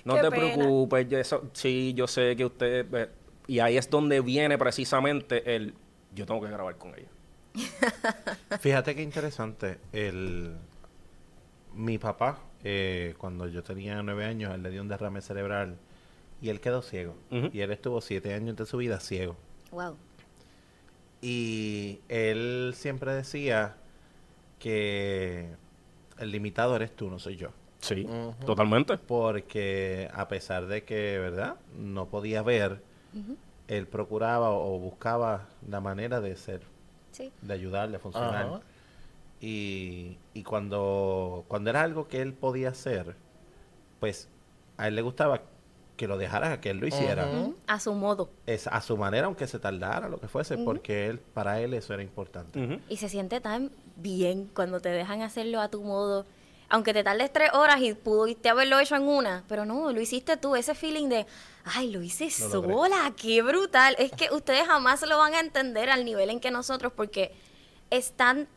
No 0.04 0.16
Qué 0.16 0.22
te 0.22 0.30
pena. 0.32 0.54
preocupes, 0.54 1.08
yo 1.10 1.18
eso, 1.18 1.50
sí, 1.54 1.94
yo 1.96 2.08
sé 2.08 2.36
que 2.36 2.46
usted... 2.46 2.94
eh, 2.94 3.10
y 3.48 3.60
ahí 3.60 3.78
es 3.78 3.90
donde 3.90 4.22
viene 4.22 4.58
precisamente 4.58 5.56
el... 5.56 5.74
Yo 6.14 6.26
tengo 6.26 6.42
que 6.42 6.50
grabar 6.50 6.76
con 6.76 6.94
ella. 6.96 7.10
Fíjate 8.60 8.96
qué 8.96 9.02
interesante. 9.02 9.80
El, 9.92 10.56
mi 11.74 11.98
papá, 11.98 12.40
eh, 12.64 13.16
cuando 13.18 13.48
yo 13.48 13.64
tenía 13.64 14.02
nueve 14.04 14.26
años, 14.26 14.54
él 14.54 14.62
le 14.64 14.70
dio 14.70 14.82
un 14.82 14.88
derrame 14.88 15.22
cerebral 15.22 15.78
y 16.42 16.50
él 16.50 16.60
quedó 16.62 16.82
ciego. 16.82 17.16
Y 17.32 17.62
él 17.62 17.72
estuvo 17.72 18.02
siete 18.02 18.34
años 18.34 18.56
de 18.56 18.66
su 18.66 18.78
vida 18.78 19.00
ciego. 19.00 19.36
Wow. 19.72 19.96
Y 21.22 22.00
él 22.08 22.74
siempre 22.76 23.14
decía 23.14 23.76
que 24.58 25.50
el 26.18 26.32
limitado 26.32 26.76
eres 26.76 26.96
tú, 26.96 27.10
no 27.10 27.20
soy 27.20 27.36
yo. 27.36 27.50
Sí, 27.80 28.06
totalmente. 28.46 28.98
Porque 28.98 30.10
a 30.14 30.28
pesar 30.28 30.68
de 30.68 30.84
que, 30.84 31.18
¿verdad? 31.20 31.56
No 31.78 32.08
podía 32.08 32.42
ver, 32.42 32.82
él 33.68 33.88
procuraba 33.88 34.52
o, 34.52 34.80
buscaba 34.80 35.48
la 35.68 35.80
manera 35.80 36.20
de 36.22 36.36
ser, 36.36 36.62
Sí. 37.12 37.32
de 37.42 37.54
ayudarle 37.54 37.98
a 37.98 38.00
funcionar. 38.00 38.62
Y, 39.42 40.18
y 40.34 40.44
cuando, 40.44 41.46
cuando 41.48 41.70
era 41.70 41.82
algo 41.84 42.08
que 42.08 42.22
él 42.22 42.34
podía 42.34 42.70
hacer, 42.70 43.16
pues 44.02 44.28
a 44.78 44.90
él 44.90 44.96
le 44.96 45.02
gustaba 45.02 45.42
que 46.00 46.08
lo 46.08 46.18
dejara, 46.18 46.62
que 46.62 46.70
él 46.70 46.78
lo 46.78 46.88
hiciera. 46.88 47.28
A 47.68 47.80
su 47.82 47.94
modo. 47.94 48.30
Es 48.46 48.68
a 48.68 48.80
su 48.80 48.96
manera, 48.96 49.26
aunque 49.26 49.48
se 49.48 49.60
tardara, 49.60 50.08
lo 50.08 50.18
que 50.18 50.30
fuese, 50.30 50.58
porque 50.58 51.08
él, 51.08 51.20
para 51.20 51.60
él 51.60 51.74
eso 51.74 51.94
era 51.94 52.02
importante. 52.02 52.80
Y 52.88 52.96
se 52.96 53.10
siente 53.10 53.42
tan 53.42 53.70
bien 53.98 54.50
cuando 54.56 54.80
te 54.80 54.88
dejan 54.88 55.22
hacerlo 55.24 55.60
a 55.60 55.68
tu 55.68 55.84
modo. 55.84 56.26
Aunque 56.70 56.94
te 56.94 57.04
tardes 57.04 57.34
tres 57.34 57.50
horas 57.54 57.82
y 57.82 57.94
pudiste 57.96 58.48
haberlo 58.48 58.80
hecho 58.80 58.96
en 58.96 59.10
una, 59.10 59.44
pero 59.50 59.66
no, 59.66 59.92
lo 59.92 60.00
hiciste 60.00 60.38
tú. 60.38 60.56
Ese 60.56 60.74
feeling 60.74 61.10
de, 61.10 61.26
ay, 61.66 61.92
lo 61.92 62.02
hice 62.02 62.30
sola, 62.30 63.12
qué 63.18 63.42
brutal. 63.42 63.98
Es 64.00 64.14
que 64.14 64.32
ustedes 64.32 64.68
jamás 64.68 65.06
lo 65.06 65.18
van 65.18 65.34
a 65.34 65.42
entender 65.42 65.90
al 65.90 66.06
nivel 66.06 66.30
en 66.30 66.40
que 66.40 66.50
nosotros, 66.50 66.94
porque 66.96 67.34
están 67.90 68.48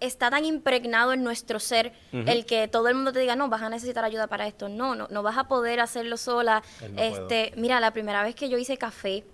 está 0.00 0.30
tan 0.30 0.44
impregnado 0.44 1.12
en 1.12 1.22
nuestro 1.22 1.58
ser 1.58 1.92
el 2.12 2.44
que 2.44 2.68
todo 2.68 2.88
el 2.88 2.94
mundo 2.94 3.12
te 3.12 3.20
diga, 3.20 3.36
no, 3.36 3.48
vas 3.48 3.62
a 3.62 3.68
necesitar 3.68 4.04
ayuda 4.04 4.26
para 4.26 4.46
esto. 4.46 4.68
No, 4.68 4.94
no, 4.94 5.08
no 5.10 5.22
vas 5.22 5.38
a 5.38 5.48
poder 5.48 5.80
hacerlo 5.80 6.16
sola. 6.16 6.62
No 6.90 7.02
este, 7.02 7.52
mira, 7.56 7.80
la 7.80 7.92
primera 7.92 8.22
vez 8.22 8.34
que 8.34 8.48
yo 8.48 8.58
hice 8.58 8.76
café 8.76 9.24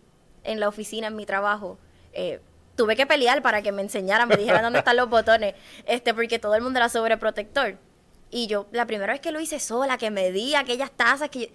en 0.44 0.60
la 0.60 0.68
oficina, 0.68 1.08
en 1.08 1.16
mi 1.16 1.26
trabajo, 1.26 1.78
eh, 2.12 2.40
tuve 2.76 2.96
que 2.96 3.06
pelear 3.06 3.42
para 3.42 3.62
que 3.62 3.72
me 3.72 3.82
enseñaran, 3.82 4.28
me 4.28 4.36
dijeran 4.36 4.62
dónde 4.62 4.80
están 4.80 4.96
los 4.96 5.08
botones, 5.10 5.54
este, 5.86 6.14
porque 6.14 6.38
todo 6.38 6.54
el 6.54 6.62
mundo 6.62 6.78
era 6.78 6.88
sobreprotector. 6.88 7.76
Y 8.30 8.46
yo, 8.46 8.66
la 8.72 8.86
primera 8.86 9.12
vez 9.12 9.20
que 9.20 9.30
lo 9.30 9.40
hice 9.40 9.60
sola, 9.60 9.98
que 9.98 10.10
me 10.10 10.32
di 10.32 10.54
aquellas 10.54 10.90
tazas, 10.90 11.28
que 11.28 11.40
yo, 11.40 11.46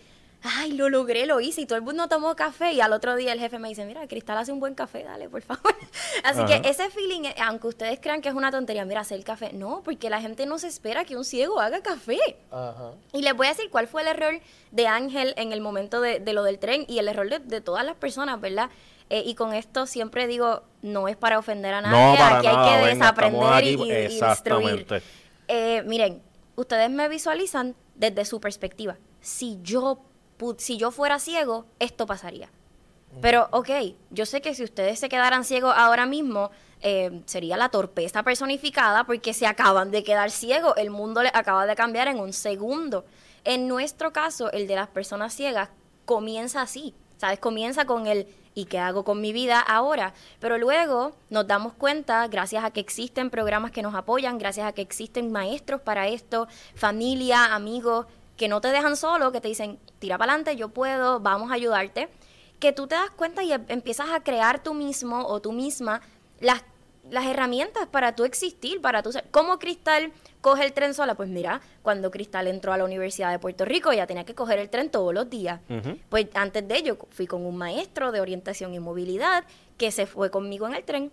ay, 0.56 0.72
lo 0.74 0.90
logré, 0.90 1.26
lo 1.26 1.40
hice, 1.42 1.62
y 1.62 1.66
todo 1.66 1.78
el 1.78 1.84
mundo 1.84 2.08
tomó 2.08 2.36
café, 2.36 2.74
y 2.74 2.82
al 2.82 2.94
otro 2.94 3.16
día 3.16 3.34
el 3.34 3.40
jefe 3.40 3.60
me 3.60 3.70
dice, 3.70 3.86
mira, 3.86 4.08
Cristal 4.08 4.38
hace 4.38 4.52
un 4.52 4.60
buen 4.60 4.76
café, 4.76 5.04
dale, 5.04 5.30
por 5.30 5.42
favor. 5.42 5.76
Así 6.24 6.40
Ajá. 6.42 6.62
que 6.62 6.70
ese 6.70 6.90
feeling, 6.90 7.24
eh, 7.26 7.36
aunque 7.44 7.68
ustedes 7.68 8.00
crean 8.02 8.22
que 8.22 8.30
es 8.30 8.36
una 8.36 8.52
tontería, 8.52 8.86
mira, 8.86 9.02
hacer 9.02 9.24
café, 9.24 9.52
no, 9.54 9.82
porque 9.84 10.10
la 10.10 10.22
gente 10.22 10.46
no 10.46 10.60
se 10.60 10.68
espera 10.68 11.06
que 11.06 11.16
un 11.18 11.26
ciego 11.26 11.60
haga 11.60 11.82
café. 11.82 12.18
Ajá. 12.52 12.92
Y 13.14 13.22
les 13.22 13.34
voy 13.36 13.48
a 13.48 13.50
decir 13.52 13.70
cuál 13.70 13.88
fue 13.88 14.02
el 14.04 14.08
error 14.08 14.40
de 14.72 14.88
Ángel 14.88 15.34
en 15.38 15.52
el 15.52 15.62
momento 15.62 16.02
de, 16.02 16.20
de 16.20 16.34
lo 16.34 16.44
del 16.44 16.60
tren 16.60 16.86
y 16.88 17.00
el 17.00 17.08
error 17.08 17.30
de, 17.30 17.40
de 17.40 17.62
todas 17.62 17.86
las 17.86 17.96
personas, 17.96 18.40
¿verdad? 18.42 18.70
Eh, 19.10 19.24
y 19.26 19.36
con 19.36 19.54
esto 19.54 19.86
siempre 19.88 20.28
digo, 20.28 20.64
no 20.82 21.08
es 21.08 21.16
para 21.16 21.40
ofender 21.40 21.74
a 21.74 21.82
nadie, 21.82 22.12
No, 22.12 22.18
para 22.18 22.38
aquí 22.40 22.48
nada, 22.48 22.64
hay 22.64 22.70
que 22.82 22.86
venga, 22.88 23.06
desaprender 23.06 23.64
y, 23.64 23.74
aquí, 23.74 23.84
y- 23.84 23.92
exactamente. 23.92 25.02
Eh, 25.48 25.82
miren, 25.86 26.22
ustedes 26.56 26.90
me 26.90 27.08
visualizan 27.08 27.74
desde 27.96 28.26
su 28.26 28.42
perspectiva. 28.42 28.98
Si 29.22 29.60
yo, 29.62 30.00
si 30.58 30.78
yo 30.78 30.92
fuera 30.92 31.20
ciego, 31.20 31.66
esto 31.80 32.06
pasaría. 32.06 32.50
Pero, 33.22 33.48
ok, 33.52 33.70
yo 34.12 34.26
sé 34.26 34.42
que 34.42 34.54
si 34.54 34.64
ustedes 34.64 35.00
se 35.00 35.10
quedaran 35.10 35.44
ciegos 35.44 35.74
ahora 35.76 36.06
mismo, 36.06 36.52
eh, 36.82 37.22
sería 37.26 37.58
la 37.58 37.70
torpeza 37.70 38.22
personificada 38.22 39.06
porque 39.06 39.34
se 39.34 39.48
acaban 39.48 39.92
de 39.92 40.04
quedar 40.04 40.30
ciegos. 40.30 40.74
El 40.78 40.92
mundo 40.92 41.24
les 41.24 41.34
acaba 41.34 41.66
de 41.66 41.76
cambiar 41.76 42.08
en 42.08 42.20
un 42.20 42.34
segundo. 42.34 43.06
En 43.44 43.68
nuestro 43.68 44.14
caso, 44.14 44.52
el 44.52 44.68
de 44.68 44.76
las 44.76 44.90
personas 44.90 45.34
ciegas 45.34 45.70
comienza 46.06 46.62
así. 46.62 46.94
¿Sabes? 47.18 47.40
Comienza 47.40 47.86
con 47.86 48.06
el 48.06 48.28
¿y 48.58 48.66
qué 48.66 48.80
hago 48.80 49.04
con 49.04 49.22
mi 49.22 49.34
vida 49.34 49.60
ahora? 49.60 50.14
Pero 50.40 50.58
luego 50.58 51.14
nos 51.30 51.46
damos 51.46 51.74
cuenta, 51.74 52.28
gracias 52.28 52.64
a 52.64 52.72
que 52.72 52.80
existen 52.80 53.30
programas 53.30 53.70
que 53.70 53.84
nos 53.84 53.94
apoyan, 53.94 54.40
gracias 54.40 54.66
a 54.66 54.72
que 54.72 54.82
existen 54.82 55.32
maestros 55.32 55.80
para 55.80 56.08
esto, 56.08 56.48
familia, 56.74 57.54
amigos, 57.54 58.08
que 58.38 58.48
no 58.48 58.62
te 58.62 58.70
dejan 58.70 58.96
solo, 58.96 59.32
que 59.32 59.42
te 59.42 59.48
dicen, 59.48 59.80
tira 60.00 60.18
para 60.18 60.34
adelante, 60.34 60.56
yo 60.56 60.70
puedo, 60.70 61.20
vamos 61.20 61.52
a 61.52 61.56
ayudarte, 61.56 62.08
que 62.60 62.72
tú 62.72 62.88
te 62.88 62.96
das 62.96 63.10
cuenta 63.12 63.44
y 63.44 63.52
em- 63.52 63.66
empiezas 63.68 64.10
a 64.12 64.20
crear 64.22 64.64
tú 64.64 64.74
mismo 64.74 65.26
o 65.28 65.42
tú 65.42 65.52
misma 65.52 66.02
las, 66.40 66.64
las 67.10 67.26
herramientas 67.26 67.88
para 67.88 68.16
tú 68.16 68.24
existir, 68.26 68.80
para 68.82 69.02
tú 69.04 69.12
ser. 69.12 69.26
¿Cómo 69.32 69.60
Cristal 69.60 70.12
coge 70.42 70.66
el 70.66 70.74
tren 70.74 70.94
sola? 70.94 71.16
Pues 71.16 71.30
mira, 71.30 71.62
cuando 71.82 72.12
Cristal 72.12 72.48
entró 72.48 72.74
a 72.74 72.78
la 72.78 72.86
Universidad 72.86 73.32
de 73.32 73.40
Puerto 73.40 73.66
Rico, 73.66 73.92
ella 73.92 74.08
tenía 74.08 74.24
que 74.24 74.36
coger 74.36 74.60
el 74.60 74.70
tren 74.70 74.90
todos 74.92 75.14
los 75.14 75.30
días. 75.30 75.60
Pues 76.10 76.28
antes 76.36 76.68
de 76.68 76.78
ello 76.78 76.98
fui 77.10 77.26
con 77.28 77.46
un 77.46 77.58
maestro 77.58 78.12
de 78.12 78.22
orientación 78.22 78.74
y 78.74 78.80
movilidad 78.80 79.44
que 79.78 79.92
se 79.92 80.06
fue 80.06 80.30
conmigo 80.32 80.68
en 80.68 80.76
el 80.76 80.84
tren 80.84 81.12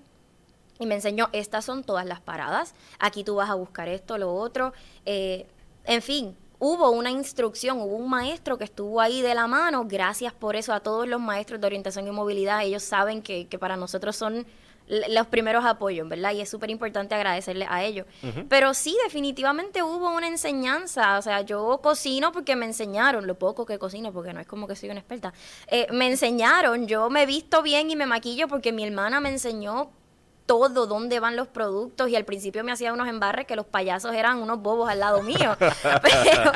y 0.79 0.87
me 0.87 0.97
enseñó, 0.97 1.29
estas 1.33 1.65
son 1.65 1.85
todas 1.85 2.05
las 2.05 2.21
paradas, 2.21 2.75
aquí 2.99 3.23
tú 3.23 3.37
vas 3.37 3.49
a 3.49 3.55
buscar 3.55 3.89
esto, 3.89 4.19
lo 4.19 4.35
otro, 4.35 4.73
eh, 5.07 5.47
en 5.85 6.03
fin, 6.03 6.37
hubo 6.59 6.91
una 6.91 7.11
instrucción, 7.11 7.81
hubo 7.81 7.97
un 7.97 8.09
maestro 8.09 8.59
que 8.59 8.65
estuvo 8.65 9.01
ahí 9.01 9.23
de 9.23 9.35
la 9.35 9.47
mano, 9.47 9.85
gracias 9.87 10.33
por 10.33 10.57
eso 10.57 10.73
a 10.73 10.81
todos 10.81 11.07
los 11.09 11.21
maestros 11.21 11.61
de 11.61 11.67
orientación 11.67 12.07
y 12.07 12.11
movilidad, 12.11 12.63
ellos 12.63 12.83
saben 12.83 13.23
que, 13.23 13.47
que 13.49 13.59
para 13.59 13.77
nosotros 13.77 14.17
son 14.17 14.47
los 14.87 15.27
primeros 15.29 15.65
apoyos, 15.65 16.09
¿verdad? 16.09 16.33
Y 16.33 16.41
es 16.41 16.49
súper 16.49 16.71
importante 16.71 17.15
agradecerle 17.15 17.67
a 17.69 17.83
ellos. 17.83 18.07
Pero 18.49 18.75
sí, 18.75 18.97
definitivamente 19.05 19.83
hubo 19.83 20.11
una 20.11 20.29
enseñanza, 20.29 21.19
o 21.19 21.23
sea, 21.23 21.41
yo 21.41 21.81
cocino 21.83 22.33
porque 22.33 22.55
me 22.57 22.67
enseñaron, 22.67 23.27
lo 23.27 23.39
poco 23.39 23.65
que 23.65 23.79
cocino, 23.79 24.13
porque 24.13 24.33
no 24.33 24.41
es 24.41 24.47
como 24.47 24.67
que 24.67 24.77
soy 24.77 24.91
una 24.91 25.01
experta, 25.01 25.33
eh, 25.69 25.87
me 25.91 26.09
enseñaron, 26.09 26.87
yo 26.87 27.09
me 27.09 27.27
visto 27.27 27.63
bien 27.63 27.91
y 27.91 27.97
me 27.97 28.07
maquillo 28.07 28.49
porque 28.49 28.73
mi 28.73 28.85
hermana 28.85 29.21
me 29.21 29.31
enseñó 29.31 29.91
todo 30.47 30.87
dónde 30.87 31.21
van 31.21 31.37
los 31.37 31.49
productos 31.49 32.09
y 32.09 32.17
al 32.17 32.25
principio 32.25 32.63
me 32.65 32.73
hacía 32.73 32.93
unos 32.93 33.09
embarres 33.09 33.47
que 33.47 33.57
los 33.57 33.67
payasos 33.67 34.15
eran 34.15 34.39
unos 34.43 34.61
bobos 34.61 34.89
al 34.89 35.01
lado 35.01 35.23
mío. 35.23 35.57
pero, 36.03 36.53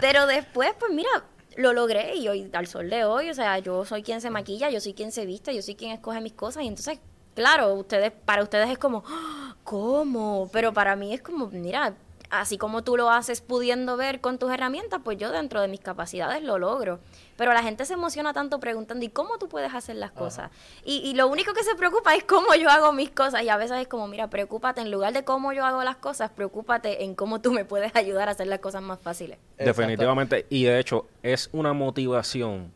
pero 0.00 0.26
después, 0.26 0.70
pues 0.78 0.92
mira, 0.92 1.10
lo 1.56 1.72
logré 1.72 2.16
y 2.16 2.28
hoy, 2.28 2.50
al 2.52 2.66
sol 2.66 2.88
de 2.88 3.04
hoy, 3.04 3.30
o 3.30 3.34
sea, 3.34 3.58
yo 3.58 3.84
soy 3.84 4.02
quien 4.02 4.20
se 4.20 4.30
maquilla, 4.30 4.70
yo 4.70 4.80
soy 4.80 4.94
quien 4.94 5.12
se 5.12 5.26
viste, 5.26 5.54
yo 5.54 5.62
soy 5.62 5.74
quien 5.74 5.92
escoge 5.92 6.20
mis 6.20 6.32
cosas 6.32 6.62
y 6.62 6.68
entonces, 6.68 6.98
claro, 7.34 7.74
ustedes, 7.74 8.12
para 8.24 8.42
ustedes 8.42 8.70
es 8.70 8.78
como, 8.78 9.02
"Ah, 9.06 9.56
¿cómo? 9.64 10.48
Pero 10.52 10.72
para 10.72 10.96
mí 10.96 11.12
es 11.12 11.20
como, 11.22 11.48
mira, 11.48 11.94
así 12.32 12.56
como 12.56 12.82
tú 12.82 12.96
lo 12.96 13.10
haces 13.10 13.42
pudiendo 13.42 13.96
ver 13.96 14.20
con 14.20 14.38
tus 14.38 14.50
herramientas, 14.50 15.00
pues 15.04 15.18
yo 15.18 15.30
dentro 15.30 15.60
de 15.60 15.68
mis 15.68 15.80
capacidades 15.80 16.42
lo 16.42 16.58
logro. 16.58 16.98
Pero 17.36 17.52
la 17.52 17.62
gente 17.62 17.84
se 17.84 17.94
emociona 17.94 18.32
tanto 18.32 18.58
preguntando, 18.58 19.04
¿y 19.04 19.08
cómo 19.08 19.38
tú 19.38 19.48
puedes 19.48 19.74
hacer 19.74 19.96
las 19.96 20.12
cosas? 20.12 20.50
Y, 20.84 20.98
y 20.98 21.14
lo 21.14 21.28
único 21.28 21.52
que 21.52 21.62
se 21.62 21.74
preocupa 21.74 22.14
es 22.14 22.24
cómo 22.24 22.54
yo 22.54 22.70
hago 22.70 22.92
mis 22.92 23.10
cosas. 23.10 23.42
Y 23.42 23.48
a 23.48 23.56
veces 23.56 23.80
es 23.80 23.88
como, 23.88 24.08
mira, 24.08 24.30
preocúpate, 24.30 24.80
en 24.80 24.90
lugar 24.90 25.12
de 25.12 25.24
cómo 25.24 25.52
yo 25.52 25.64
hago 25.64 25.84
las 25.84 25.96
cosas, 25.96 26.30
preocúpate 26.30 27.04
en 27.04 27.14
cómo 27.14 27.40
tú 27.40 27.52
me 27.52 27.64
puedes 27.64 27.94
ayudar 27.94 28.28
a 28.28 28.32
hacer 28.32 28.46
las 28.46 28.60
cosas 28.60 28.82
más 28.82 28.98
fáciles. 29.00 29.38
Definitivamente. 29.58 30.46
Y 30.48 30.64
de 30.64 30.78
hecho, 30.78 31.06
es 31.22 31.50
una 31.52 31.74
motivación 31.74 32.72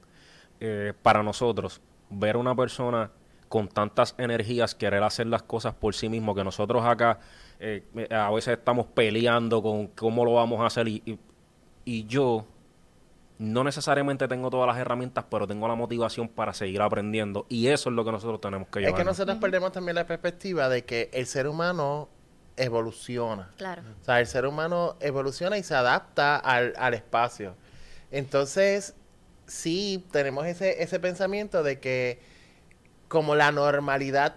eh, 0.61 0.93
para 1.03 1.23
nosotros 1.23 1.81
ver 2.11 2.37
una 2.37 2.55
persona 2.55 3.11
con 3.49 3.69
tantas 3.69 4.15
energías 4.19 4.75
querer 4.75 5.03
hacer 5.03 5.27
las 5.29 5.43
cosas 5.43 5.75
por 5.75 5.95
sí 5.95 6.09
mismo, 6.09 6.35
que 6.35 6.45
nosotros 6.45 6.85
acá 6.85 7.21
eh, 7.61 7.85
a 8.11 8.31
veces 8.31 8.59
estamos 8.59 8.87
peleando 8.87 9.63
con 9.63 9.87
cómo 9.89 10.25
lo 10.25 10.35
vamos 10.35 10.61
a 10.61 10.67
hacer 10.67 10.89
y, 10.89 11.03
y- 11.07 11.19
y 11.85 12.05
yo 12.07 12.45
no 13.39 13.65
necesariamente 13.65 14.27
tengo 14.29 14.49
todas 14.51 14.67
las 14.67 14.79
herramientas, 14.79 15.25
pero 15.31 15.47
tengo 15.47 15.69
la 15.69 15.75
motivación 15.75 16.29
para 16.29 16.53
seguir 16.55 16.81
aprendiendo 16.83 17.47
y 17.49 17.69
eso 17.69 17.91
es 17.91 17.95
lo 17.97 18.05
que 18.05 18.13
nosotros 18.13 18.41
tenemos 18.41 18.69
que 18.69 18.79
Es 18.81 18.87
llevar. 18.87 18.99
que 19.01 19.05
nosotros 19.05 19.37
perdemos 19.39 19.73
también 19.73 19.95
la 19.95 20.07
perspectiva 20.07 20.69
de 20.69 20.85
que 20.85 21.11
el 21.13 21.27
ser 21.27 21.47
humano 21.47 22.09
evoluciona. 22.57 23.51
Claro. 23.59 23.83
O 24.01 24.05
sea, 24.05 24.21
el 24.21 24.27
ser 24.27 24.47
humano 24.47 24.97
evoluciona 25.01 25.59
y 25.59 25.63
se 25.63 25.75
adapta 25.75 26.37
al, 26.37 26.73
al 26.79 26.95
espacio. 26.95 27.55
Entonces, 28.11 28.95
sí, 29.47 30.05
tenemos 30.11 30.47
ese, 30.47 30.83
ese 30.83 30.99
pensamiento 30.99 31.63
de 31.63 31.79
que 31.79 32.21
como 33.09 33.35
la 33.35 33.53
normalidad 33.53 34.37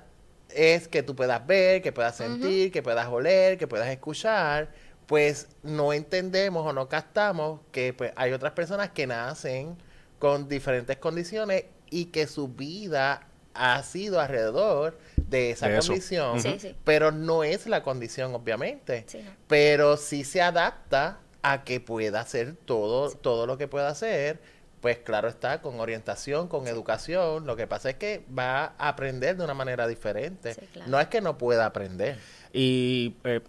es 0.49 0.87
que 0.87 1.03
tú 1.03 1.15
puedas 1.15 1.45
ver, 1.45 1.81
que 1.81 1.91
puedas 1.91 2.15
sentir, 2.17 2.71
que 2.71 2.81
puedas 2.81 3.07
oler, 3.07 3.57
que 3.57 3.67
puedas 3.67 3.87
escuchar, 3.89 4.69
pues 5.05 5.47
no 5.63 5.93
entendemos 5.93 6.65
o 6.65 6.73
no 6.73 6.87
captamos 6.89 7.61
que 7.71 7.93
pues, 7.93 8.11
hay 8.15 8.31
otras 8.31 8.53
personas 8.53 8.89
que 8.91 9.07
nacen 9.07 9.77
con 10.19 10.47
diferentes 10.47 10.97
condiciones 10.97 11.65
y 11.89 12.05
que 12.05 12.27
su 12.27 12.47
vida 12.47 13.27
ha 13.53 13.81
sido 13.83 14.19
alrededor 14.19 14.97
de 15.17 15.51
esa 15.51 15.67
De 15.67 15.79
condición, 15.79 16.39
Sí, 16.39 16.57
sí. 16.59 16.75
pero 16.83 17.11
no 17.11 17.43
es 17.43 17.65
la 17.67 17.81
condición, 17.83 18.33
obviamente. 18.35 19.05
Sí, 19.07 19.21
no. 19.23 19.31
pero 19.47 19.97
sí 19.97 20.23
se 20.23 20.41
adapta 20.41 21.19
a 21.41 21.63
que 21.63 21.79
pueda 21.79 22.21
hacer 22.21 22.55
todo, 22.65 23.09
todo 23.11 23.47
lo 23.47 23.57
que 23.57 23.67
pueda 23.67 23.89
hacer, 23.89 24.39
pues 24.81 24.99
claro 24.99 25.27
está, 25.27 25.61
con 25.61 25.79
orientación, 25.79 26.47
con 26.47 26.67
educación. 26.67 27.45
Lo 27.45 27.55
que 27.55 27.67
pasa 27.67 27.89
es 27.89 27.95
que 27.95 28.25
va 28.37 28.73
a 28.77 28.89
aprender 28.89 29.35
de 29.37 29.43
una 29.43 29.53
manera 29.53 29.87
diferente. 29.87 30.53
Sí, 30.53 30.61
claro. 30.73 30.89
No 30.89 30.99
es 30.99 31.07
que 31.07 31.21
no 31.21 31.37
pueda 31.37 31.65
aprender. 31.65 32.17
Y 32.53 33.15
eh, 33.23 33.41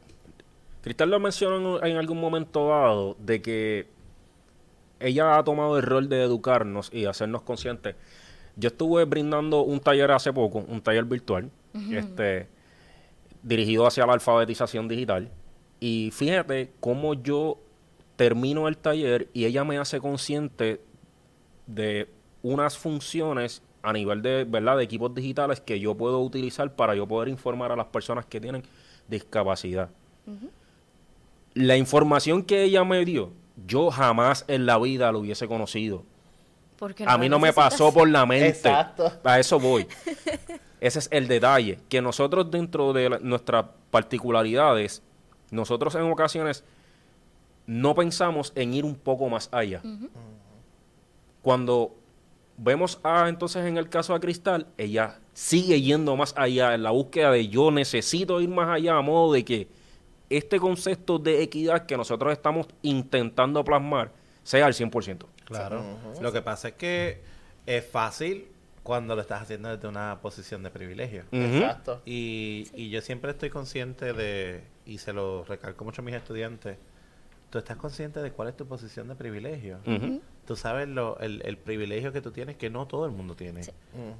Cristal 0.83 1.11
lo 1.11 1.21
mencionó 1.21 1.79
en, 1.79 1.93
en 1.93 1.97
algún 1.97 2.21
momento 2.21 2.69
dado 2.69 3.17
de 3.19 3.43
que 3.43 3.87
ella 5.01 5.39
ha 5.39 5.45
tomado 5.45 5.77
el 5.79 5.83
rol 5.83 6.09
de 6.09 6.23
educarnos 6.23 6.91
y 6.93 7.07
hacernos 7.07 7.43
conscientes. 7.43 7.97
Yo 8.57 8.69
estuve 8.69 9.05
brindando 9.05 9.63
un 9.63 9.81
taller 9.81 10.11
hace 10.11 10.33
poco, 10.33 10.59
un 10.59 10.83
taller 10.83 11.05
virtual, 11.05 11.51
este, 11.93 12.49
dirigido 13.43 13.87
hacia 13.87 14.07
la 14.07 14.13
alfabetización 14.13 14.89
digital. 14.89 15.31
Y 15.81 16.11
fíjate 16.13 16.73
cómo 16.81 17.15
yo 17.15 17.59
termino 18.17 18.69
el 18.69 18.77
taller 18.77 19.29
y 19.33 19.47
ella 19.47 19.65
me 19.65 19.79
hace 19.79 19.99
consciente 19.99 20.83
de 21.75 22.09
unas 22.43 22.77
funciones 22.79 23.63
a 23.83 23.93
nivel 23.93 24.23
de, 24.23 24.45
¿verdad? 24.45 24.77
de 24.77 24.85
equipos 24.85 25.15
digitales 25.15 25.61
que 25.61 25.81
yo 25.81 25.95
puedo 25.97 26.21
utilizar 26.21 26.75
para 26.75 26.95
yo 26.95 27.07
poder 27.07 27.29
informar 27.29 27.73
a 27.73 27.77
las 27.77 27.87
personas 27.87 28.27
que 28.27 28.41
tienen 28.41 28.63
discapacidad. 29.09 29.89
La 31.55 31.77
información 31.77 32.43
que 32.43 32.63
ella 32.63 32.85
me 32.85 33.05
dio, 33.05 33.33
yo 33.67 33.91
jamás 33.91 34.45
en 34.49 34.67
la 34.67 34.79
vida 34.79 35.11
lo 35.13 35.21
hubiese 35.21 35.49
conocido. 35.49 36.05
Porque 36.79 37.05
A 37.07 37.19
mí 37.19 37.29
no 37.29 37.39
me 37.39 37.53
pasó 37.53 37.93
por 37.93 38.09
la 38.09 38.25
mente. 38.25 38.49
Exacto. 38.49 39.13
A 39.25 39.39
eso 39.39 39.59
voy. 39.59 39.87
Ese 40.81 40.99
es 41.01 41.09
el 41.13 41.29
detalle. 41.29 41.79
Que 41.91 42.01
nosotros 42.01 42.51
dentro 42.51 42.93
de 42.95 43.11
la- 43.11 43.19
nuestras 43.19 43.67
particularidades, 43.91 45.03
nosotros 45.51 45.95
en 45.95 46.03
ocasiones 46.11 46.65
no 47.67 47.95
pensamos 47.95 48.53
en 48.55 48.73
ir 48.73 48.85
un 48.87 48.95
poco 48.95 49.29
más 49.29 49.49
allá. 49.53 49.83
Cuando 51.43 51.95
vemos 52.57 53.01
a, 53.03 53.29
entonces 53.29 53.65
en 53.65 53.79
el 53.79 53.89
caso 53.89 54.15
de 54.15 54.21
Cristal, 54.21 54.67
ella 54.77 55.19
sigue 55.33 55.81
yendo 55.81 56.17
más 56.17 56.35
allá 56.37 56.75
en 56.75 56.83
la 56.83 56.91
búsqueda 56.91 57.33
de 57.33 57.49
yo 57.49 57.71
necesito 57.71 58.41
ir 58.41 58.49
más 58.49 58.69
allá 58.69 58.97
a 58.97 59.03
modo 59.03 59.33
de 59.33 59.45
que 59.45 59.69
este 60.29 60.61
concepto 60.61 61.19
de 61.19 61.43
equidad 61.43 61.87
que 61.87 61.97
nosotros 61.97 62.33
estamos 62.33 62.69
intentando 62.83 63.65
plasmar 63.65 64.13
sea 64.43 64.67
al 64.67 64.75
100%. 64.75 65.25
Claro. 65.45 65.83
Lo 66.21 66.33
que 66.33 66.43
pasa 66.43 66.69
es 66.69 66.75
que 66.75 67.21
es 67.67 67.85
fácil 67.85 68.49
cuando 68.83 69.15
lo 69.15 69.21
estás 69.21 69.43
haciendo 69.43 69.69
desde 69.69 69.89
una 69.89 70.21
posición 70.21 70.63
de 70.63 70.71
privilegio. 70.71 71.25
Exacto. 71.33 72.03
Y, 72.05 72.69
y 72.75 72.91
yo 72.91 73.01
siempre 73.01 73.33
estoy 73.33 73.51
consciente 73.51 74.13
de, 74.13 74.63
y 74.87 74.99
se 74.99 75.13
lo 75.13 75.45
recalco 75.45 75.85
mucho 75.85 76.03
a 76.03 76.05
mis 76.05 76.15
estudiantes, 76.15 76.79
tú 77.51 77.59
estás 77.59 77.77
consciente 77.77 78.21
de 78.21 78.31
cuál 78.31 78.49
es 78.49 78.57
tu 78.57 78.67
posición 78.67 79.09
de 79.09 79.17
privilegio. 79.17 79.81
Ujú. 79.85 80.21
Tú 80.47 80.57
sabes 80.57 80.89
lo, 80.89 81.19
el, 81.19 81.43
el 81.45 81.59
privilegio 81.59 82.13
que 82.13 82.21
tú 82.21 82.31
tienes 82.31 82.57
que 82.57 82.71
no 82.71 82.87
todo 82.87 83.07
el 83.07 83.13
mundo 83.13 83.35
tiene. 83.35 83.63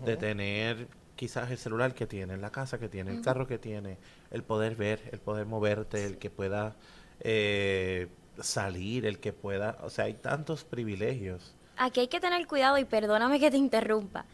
De 0.05 0.17
tener 0.17 0.89
quizás 1.17 1.51
el 1.51 1.59
celular 1.59 1.95
que 1.95 2.07
tiene, 2.07 2.37
la 2.37 2.51
casa 2.51 2.79
que 2.79 2.89
tiene, 2.89 3.13
el 3.13 3.23
carro 3.23 3.47
que 3.47 3.59
tiene, 3.59 3.99
el 4.31 4.43
poder 4.43 4.75
ver, 4.75 5.01
el 5.13 5.21
poder 5.21 5.47
moverte, 5.47 6.07
el 6.07 6.19
que 6.19 6.31
pueda 6.31 6.77
eh, 7.21 8.09
salir, 8.41 9.07
el 9.07 9.19
que 9.19 9.33
pueda... 9.33 9.79
O 9.83 9.91
sea, 9.91 10.07
hay 10.07 10.15
tantos 10.15 10.65
privilegios. 10.65 11.55
Aquí 11.77 12.01
hay 12.01 12.09
que 12.09 12.21
tener 12.21 12.47
cuidado 12.47 12.79
y 12.79 12.85
perdóname 12.85 13.39
que 13.41 13.51
te 13.51 13.57
interrumpa. 13.57 14.25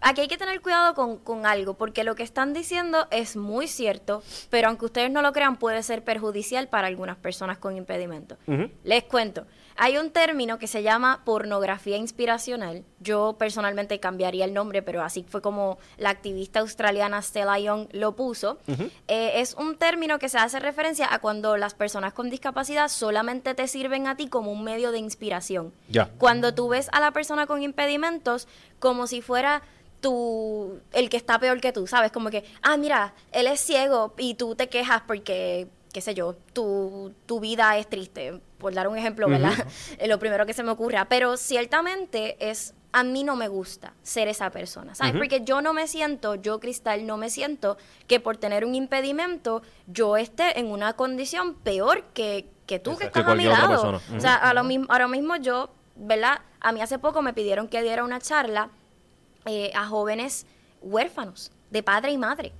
Aquí 0.00 0.22
hay 0.22 0.28
que 0.28 0.38
tener 0.38 0.60
cuidado 0.60 0.94
con, 0.94 1.18
con 1.18 1.46
algo, 1.46 1.74
porque 1.74 2.04
lo 2.04 2.14
que 2.14 2.22
están 2.22 2.52
diciendo 2.52 3.06
es 3.10 3.36
muy 3.36 3.68
cierto, 3.68 4.22
pero 4.48 4.68
aunque 4.68 4.86
ustedes 4.86 5.10
no 5.10 5.22
lo 5.22 5.32
crean, 5.32 5.56
puede 5.56 5.82
ser 5.82 6.04
perjudicial 6.04 6.68
para 6.68 6.86
algunas 6.86 7.16
personas 7.16 7.58
con 7.58 7.76
impedimento. 7.76 8.36
Les 8.84 9.04
cuento, 9.04 9.46
hay 9.76 9.96
un 9.96 10.10
término 10.10 10.58
que 10.58 10.66
se 10.66 10.82
llama 10.82 11.22
pornografía 11.24 11.96
inspiracional. 11.96 12.84
Yo 12.98 13.36
personalmente 13.38 13.98
cambiaría 13.98 14.44
el 14.44 14.52
nombre, 14.52 14.82
pero 14.82 15.02
así 15.02 15.24
fue 15.28 15.40
como 15.40 15.78
la 15.96 16.10
activista 16.10 16.60
australiana 16.60 17.22
Stella 17.22 17.58
Young 17.58 17.88
lo 17.92 18.14
puso. 18.14 18.58
Eh, 19.08 19.32
es 19.36 19.54
un 19.54 19.76
término 19.76 20.18
que 20.18 20.28
se 20.28 20.38
hace 20.38 20.60
referencia 20.60 21.12
a 21.12 21.18
cuando 21.18 21.56
las 21.56 21.74
personas 21.74 22.12
con 22.12 22.28
discapacidad 22.30 22.88
solamente 22.88 23.54
te 23.54 23.68
sirven 23.68 24.06
a 24.06 24.16
ti 24.16 24.28
como 24.28 24.52
un 24.52 24.64
medio 24.64 24.92
de 24.92 24.98
inspiración. 24.98 25.72
Cuando 26.18 26.54
tú 26.54 26.68
ves 26.68 26.88
a 26.92 27.00
la 27.00 27.12
persona 27.12 27.46
con 27.46 27.62
impedimentos 27.62 28.48
como 28.78 29.06
si 29.06 29.22
fuera 29.22 29.62
tu, 30.00 30.80
el 30.92 31.08
que 31.08 31.16
está 31.16 31.38
peor 31.38 31.60
que 31.60 31.72
tú, 31.72 31.86
¿sabes? 31.86 32.10
Como 32.12 32.30
que, 32.30 32.44
ah, 32.62 32.76
mira, 32.76 33.14
él 33.32 33.46
es 33.46 33.60
ciego 33.60 34.14
y 34.18 34.34
tú 34.34 34.54
te 34.54 34.68
quejas 34.68 35.02
porque, 35.06 35.68
qué 35.92 36.00
sé 36.00 36.14
yo, 36.14 36.34
tu, 36.52 37.14
tu 37.26 37.40
vida 37.40 37.76
es 37.78 37.88
triste, 37.88 38.40
por 38.58 38.74
dar 38.74 38.88
un 38.88 38.96
ejemplo, 38.96 39.28
¿verdad? 39.28 39.52
Lo 40.06 40.18
primero 40.18 40.46
que 40.46 40.52
se 40.52 40.62
me 40.62 40.70
ocurra. 40.70 41.06
Pero 41.06 41.36
ciertamente 41.36 42.36
es, 42.38 42.74
a 42.92 43.02
mí 43.02 43.24
no 43.24 43.36
me 43.36 43.48
gusta 43.48 43.94
ser 44.02 44.28
esa 44.28 44.50
persona, 44.50 44.94
¿sabes? 44.94 45.14
Porque 45.16 45.42
yo 45.42 45.60
no 45.60 45.72
me 45.72 45.86
siento, 45.86 46.36
yo 46.36 46.60
Cristal 46.60 47.06
no 47.06 47.16
me 47.16 47.30
siento 47.30 47.76
que 48.06 48.20
por 48.20 48.36
tener 48.36 48.64
un 48.64 48.74
impedimento 48.74 49.62
yo 49.86 50.16
esté 50.16 50.58
en 50.58 50.66
una 50.66 50.94
condición 50.94 51.54
peor 51.54 52.04
que, 52.14 52.46
que 52.66 52.78
tú 52.78 52.96
que 52.96 53.04
estás 53.04 53.26
a 53.26 53.34
mi 53.34 53.44
lado. 53.44 54.00
O 54.16 54.20
sea, 54.20 54.36
a 54.36 54.54
lo 54.54 54.64
mismo, 54.64 54.86
ahora 54.88 55.08
mismo 55.08 55.36
yo, 55.36 55.70
¿verdad? 55.96 56.40
A 56.60 56.72
mí 56.72 56.80
hace 56.80 56.98
poco 56.98 57.22
me 57.22 57.32
pidieron 57.32 57.68
que 57.68 57.82
diera 57.82 58.04
una 58.04 58.20
charla 58.20 58.70
eh, 59.46 59.70
a 59.74 59.86
jóvenes 59.86 60.46
huérfanos 60.80 61.52
de 61.70 61.82
padre 61.82 62.12
y 62.12 62.18
madre. 62.18 62.52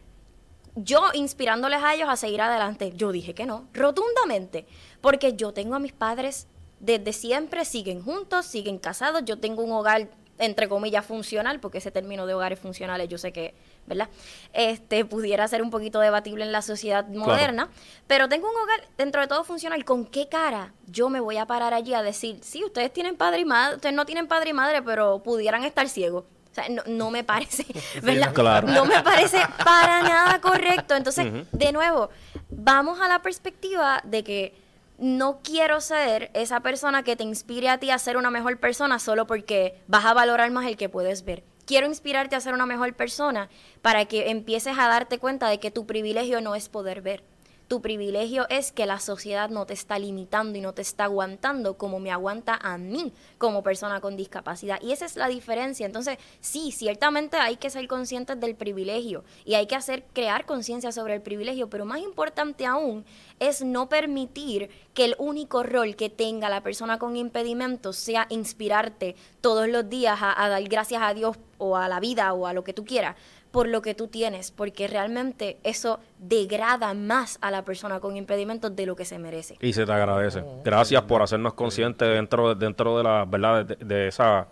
Yo 0.77 1.03
inspirándoles 1.15 1.83
a 1.83 1.95
ellos 1.95 2.09
a 2.09 2.17
seguir 2.17 2.41
adelante. 2.41 2.93
Yo 2.95 3.13
dije 3.13 3.35
que 3.35 3.47
no, 3.47 3.67
rotundamente, 3.75 4.67
porque 5.01 5.35
yo 5.35 5.53
tengo 5.53 5.75
a 5.75 5.81
mis 5.81 5.93
padres 5.93 6.47
desde 6.79 7.13
siempre, 7.13 7.65
siguen 7.65 8.03
juntos, 8.03 8.47
siguen 8.47 8.79
casados, 8.79 9.25
yo 9.25 9.39
tengo 9.39 9.63
un 9.63 9.73
hogar 9.73 10.09
entre 10.41 10.69
comillas 10.69 11.05
funcional, 11.05 11.61
porque 11.61 11.79
ese 11.79 11.91
término 11.91 12.27
de 12.27 12.35
hogares 12.35 12.59
funcionales 12.59 13.09
yo 13.09 13.19
sé 13.19 13.31
que, 13.31 13.55
¿verdad? 13.87 14.09
Este 14.55 15.05
pudiera 15.05 15.47
ser 15.47 15.63
un 15.63 15.71
poquito 15.71 16.01
debatible 16.01 16.45
en 16.45 16.51
la 16.51 16.63
sociedad 16.63 17.07
moderna, 17.09 17.69
pero 18.07 18.29
tengo 18.29 18.49
un 18.49 18.57
hogar 18.57 18.89
dentro 18.97 19.21
de 19.21 19.29
todo 19.29 19.45
funcional. 19.45 19.85
¿Con 19.85 20.07
qué 20.07 20.29
cara 20.29 20.73
yo 20.87 21.11
me 21.11 21.21
voy 21.21 21.37
a 21.37 21.47
parar 21.47 21.75
allí 21.75 21.93
a 21.93 22.03
decir, 22.03 22.39
sí, 22.43 22.65
ustedes 22.65 22.91
tienen 22.93 23.17
padre 23.17 23.41
y 23.41 23.45
madre, 23.45 23.77
ustedes 23.77 23.95
no 23.95 24.07
tienen 24.07 24.27
padre 24.27 24.51
y 24.51 24.55
madre, 24.55 24.83
pero 24.83 25.23
pudieran 25.23 25.65
estar 25.65 25.89
ciegos? 25.89 26.25
O 26.51 26.55
sea, 26.55 26.69
no, 26.69 26.83
no 26.87 27.11
me 27.11 27.23
parece, 27.23 27.65
¿verdad? 28.03 28.33
claro. 28.35 28.69
No 28.69 28.85
me 28.85 29.01
parece 29.03 29.41
para 29.65 30.03
nada 30.03 30.41
correcto. 30.41 30.95
Entonces, 30.95 31.27
de 31.53 31.73
nuevo, 31.73 32.11
vamos 32.51 33.01
a 33.01 33.09
la 33.09 33.23
perspectiva 33.23 34.01
de 34.05 34.25
que 34.25 34.55
no 34.99 35.41
quiero 35.43 35.81
ser 35.81 36.31
esa 36.35 36.61
persona 36.61 37.03
que 37.03 37.17
te 37.17 37.25
inspire 37.25 37.69
a 37.69 37.79
ti 37.79 37.91
a 37.91 37.99
ser 37.99 38.17
una 38.17 38.31
mejor 38.31 38.59
persona 38.59 38.99
solo 38.99 39.27
porque 39.27 39.81
vas 39.87 40.05
a 40.05 40.13
valorar 40.13 40.51
más 40.51 40.67
el 40.67 40.77
que 40.77 40.89
puedes 40.89 41.25
ver. 41.25 41.43
Quiero 41.67 41.87
inspirarte 41.87 42.37
a 42.37 42.41
ser 42.41 42.53
una 42.53 42.67
mejor 42.67 42.93
persona 42.95 43.49
para 43.81 44.05
que 44.07 44.31
empieces 44.31 44.77
a 44.77 44.89
darte 44.89 45.19
cuenta 45.19 45.49
de 45.49 45.61
que 45.61 45.71
tu 45.71 45.87
privilegio 45.87 46.41
no 46.41 46.55
es 46.55 46.69
poder 46.69 47.01
ver. 47.01 47.23
Tu 47.71 47.81
privilegio 47.81 48.49
es 48.49 48.73
que 48.73 48.85
la 48.85 48.99
sociedad 48.99 49.49
no 49.49 49.65
te 49.65 49.75
está 49.75 49.97
limitando 49.97 50.59
y 50.59 50.61
no 50.61 50.75
te 50.75 50.83
está 50.83 51.05
aguantando 51.05 51.79
como 51.79 52.01
me 52.01 52.11
aguanta 52.11 52.59
a 52.61 52.79
mí 52.79 53.13
como 53.39 53.63
persona 53.63 54.01
con 54.01 54.17
discapacidad. 54.17 54.83
Y 54.83 54.91
esa 54.91 55.05
es 55.05 55.15
la 55.15 55.29
diferencia. 55.29 55.87
Entonces, 55.87 56.19
sí, 56.41 56.73
ciertamente 56.73 57.37
hay 57.37 57.59
que 57.59 57.71
ser 57.71 57.87
conscientes 57.87 58.41
del 58.41 58.57
privilegio 58.57 59.23
y 59.45 59.55
hay 59.55 59.69
que 59.69 59.77
hacer 59.77 60.03
crear 60.13 60.47
conciencia 60.47 60.91
sobre 60.91 61.15
el 61.15 61.23
privilegio, 61.23 61.71
pero 61.71 61.85
más 61.85 62.01
importante 62.01 62.67
aún 62.67 63.05
es 63.39 63.63
no 63.63 63.89
permitir 63.89 64.69
que 64.93 65.05
el 65.05 65.15
único 65.21 65.63
rol 65.63 65.95
que 65.95 66.11
tenga 66.11 66.49
la 66.49 66.65
persona 66.65 66.99
con 66.99 67.15
impedimentos 67.15 67.95
sea 67.95 68.27
inspirarte 68.31 69.15
todos 69.41 69.69
los 69.69 69.89
días 69.89 70.19
a, 70.21 70.43
a 70.43 70.49
dar 70.49 70.65
gracias 70.65 71.03
a 71.05 71.15
Dios 71.15 71.37
o 71.59 71.77
a 71.77 71.89
la 71.89 72.01
vida 72.01 72.33
o 72.33 72.49
a 72.49 72.53
lo 72.53 72.65
que 72.65 72.73
tú 72.73 72.85
quieras 72.85 73.15
por 73.51 73.67
lo 73.69 73.83
que 73.83 73.95
tú 73.95 74.07
tienes, 74.09 74.51
porque 74.53 74.87
realmente 74.87 75.59
eso 75.65 75.99
degrada 76.19 76.95
más 76.95 77.39
a 77.41 77.51
la 77.51 77.65
persona 77.65 77.99
con 78.01 78.17
impedimentos 78.17 78.75
de 78.77 78.87
lo 78.87 78.95
que 78.97 79.05
se 79.05 79.19
merece. 79.19 79.57
Y 79.61 79.73
se 79.73 79.85
te 79.87 79.93
agradece. 79.93 80.45
Gracias 80.65 81.03
por 81.03 81.21
hacernos 81.23 81.55
conscientes 81.55 82.09
dentro, 82.09 82.55
dentro 82.55 82.97
de 82.99 83.05
la 83.05 83.25
verdad 83.25 83.65
de, 83.65 83.77
de 83.85 84.09
esa 84.09 84.49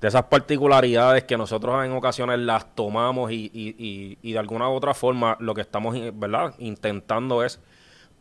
de 0.00 0.06
esas 0.06 0.22
particularidades 0.26 1.24
que 1.24 1.36
nosotros 1.36 1.84
en 1.84 1.90
ocasiones 1.90 2.38
las 2.38 2.72
tomamos 2.76 3.32
y, 3.32 3.50
y- 3.52 3.74
y- 3.76 4.18
y 4.22 4.32
de 4.32 4.38
alguna 4.38 4.68
u 4.68 4.74
otra 4.74 4.94
forma 4.94 5.36
lo 5.40 5.54
que 5.54 5.60
estamos 5.60 5.96
verdad 6.14 6.54
intentando 6.58 7.42
es 7.42 7.58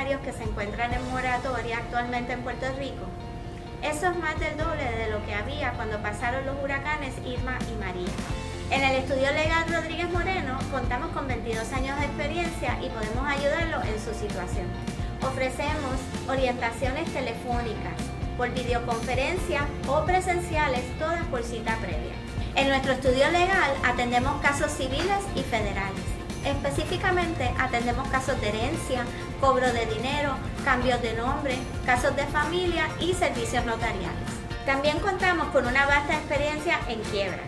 Hipotecarios 0.02 0.20
que 0.22 0.32
se 0.32 0.48
encuentran 0.48 0.92
en 0.92 1.10
moratoria 1.10 1.78
actualmente 1.78 2.32
en 2.32 2.42
Puerto 2.42 2.66
Rico? 2.78 3.06
Eso 3.82 4.10
es 4.10 4.16
más 4.16 4.38
del 4.38 4.56
doble 4.56 4.84
de 4.84 5.10
lo 5.10 5.24
que 5.24 5.34
había 5.34 5.72
cuando 5.72 5.98
pasaron 5.98 6.46
los 6.46 6.56
huracanes 6.62 7.14
Irma 7.24 7.58
y 7.70 7.78
María. 7.78 8.12
En 8.70 8.82
el 8.82 8.96
estudio 8.96 9.30
legal 9.32 9.64
Rodríguez 9.68 10.10
Moreno 10.10 10.58
contamos 10.70 11.10
con 11.10 11.26
22 11.26 11.72
años 11.72 11.98
de 11.98 12.06
experiencia 12.06 12.78
y 12.80 12.88
podemos 12.88 13.26
ayudarlo 13.26 13.82
en 13.82 14.00
su 14.00 14.14
situación. 14.14 14.66
Ofrecemos 15.22 15.98
orientaciones 16.28 17.12
telefónicas, 17.12 17.94
por 18.36 18.50
videoconferencia 18.50 19.66
o 19.88 20.04
presenciales, 20.04 20.82
todas 20.98 21.24
por 21.26 21.42
cita 21.42 21.76
previa. 21.76 22.14
En 22.54 22.68
nuestro 22.68 22.92
estudio 22.92 23.30
legal 23.30 23.72
atendemos 23.84 24.40
casos 24.42 24.70
civiles 24.72 25.22
y 25.34 25.42
federales. 25.42 26.11
Específicamente 26.44 27.52
atendemos 27.58 28.08
casos 28.08 28.40
de 28.40 28.48
herencia, 28.48 29.04
cobro 29.40 29.72
de 29.72 29.86
dinero, 29.86 30.34
cambios 30.64 31.00
de 31.00 31.14
nombre, 31.14 31.56
casos 31.86 32.16
de 32.16 32.26
familia 32.26 32.88
y 32.98 33.14
servicios 33.14 33.64
notariales. 33.64 34.28
También 34.66 34.98
contamos 34.98 35.48
con 35.48 35.66
una 35.66 35.86
vasta 35.86 36.14
experiencia 36.14 36.78
en 36.88 37.00
quiebras. 37.02 37.46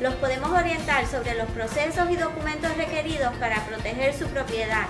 Los 0.00 0.14
podemos 0.14 0.50
orientar 0.50 1.06
sobre 1.06 1.34
los 1.34 1.48
procesos 1.50 2.10
y 2.10 2.16
documentos 2.16 2.76
requeridos 2.76 3.34
para 3.36 3.64
proteger 3.66 4.14
su 4.14 4.26
propiedad, 4.28 4.86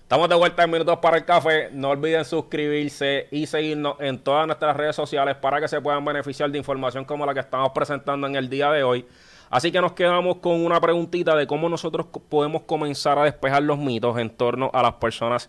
Estamos 0.00 0.30
de 0.30 0.34
vuelta 0.34 0.64
en 0.64 0.70
Minutos 0.70 0.98
para 0.98 1.18
el 1.18 1.26
Café. 1.26 1.68
No 1.72 1.90
olviden 1.90 2.24
suscribirse 2.24 3.28
y 3.30 3.46
seguirnos 3.46 3.96
en 4.00 4.20
todas 4.20 4.46
nuestras 4.46 4.74
redes 4.74 4.96
sociales 4.96 5.36
para 5.36 5.60
que 5.60 5.68
se 5.68 5.78
puedan 5.80 6.02
beneficiar 6.06 6.50
de 6.50 6.56
información 6.56 7.04
como 7.04 7.26
la 7.26 7.34
que 7.34 7.40
estamos 7.40 7.70
presentando 7.74 8.26
en 8.26 8.36
el 8.36 8.48
día 8.48 8.70
de 8.70 8.82
hoy. 8.82 9.06
Así 9.54 9.70
que 9.70 9.80
nos 9.80 9.92
quedamos 9.92 10.38
con 10.38 10.66
una 10.66 10.80
preguntita 10.80 11.36
de 11.36 11.46
cómo 11.46 11.68
nosotros 11.68 12.06
podemos 12.28 12.62
comenzar 12.62 13.20
a 13.20 13.22
despejar 13.22 13.62
los 13.62 13.78
mitos 13.78 14.18
en 14.18 14.28
torno 14.28 14.68
a 14.74 14.82
las 14.82 14.94
personas, 14.94 15.48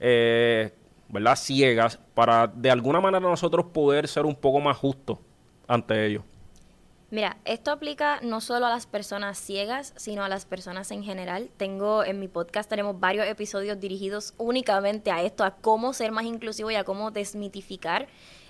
eh, 0.00 0.74
¿verdad? 1.08 1.34
Ciegas, 1.34 1.98
para 2.12 2.46
de 2.46 2.70
alguna 2.70 3.00
manera 3.00 3.20
nosotros 3.20 3.64
poder 3.72 4.06
ser 4.06 4.26
un 4.26 4.34
poco 4.34 4.60
más 4.60 4.76
justos 4.76 5.16
ante 5.66 6.04
ellos. 6.04 6.24
Mira, 7.10 7.38
esto 7.46 7.70
aplica 7.70 8.20
no 8.20 8.42
solo 8.42 8.66
a 8.66 8.68
las 8.68 8.84
personas 8.84 9.38
ciegas, 9.38 9.94
sino 9.96 10.24
a 10.24 10.28
las 10.28 10.44
personas 10.44 10.90
en 10.90 11.02
general. 11.02 11.48
Tengo 11.56 12.04
en 12.04 12.20
mi 12.20 12.28
podcast 12.28 12.68
tenemos 12.68 13.00
varios 13.00 13.26
episodios 13.26 13.80
dirigidos 13.80 14.34
únicamente 14.36 15.10
a 15.10 15.22
esto, 15.22 15.42
a 15.42 15.52
cómo 15.52 15.94
ser 15.94 16.12
más 16.12 16.26
inclusivo 16.26 16.70
y 16.70 16.74
a 16.74 16.84
cómo 16.84 17.12
desmitificar. 17.12 18.08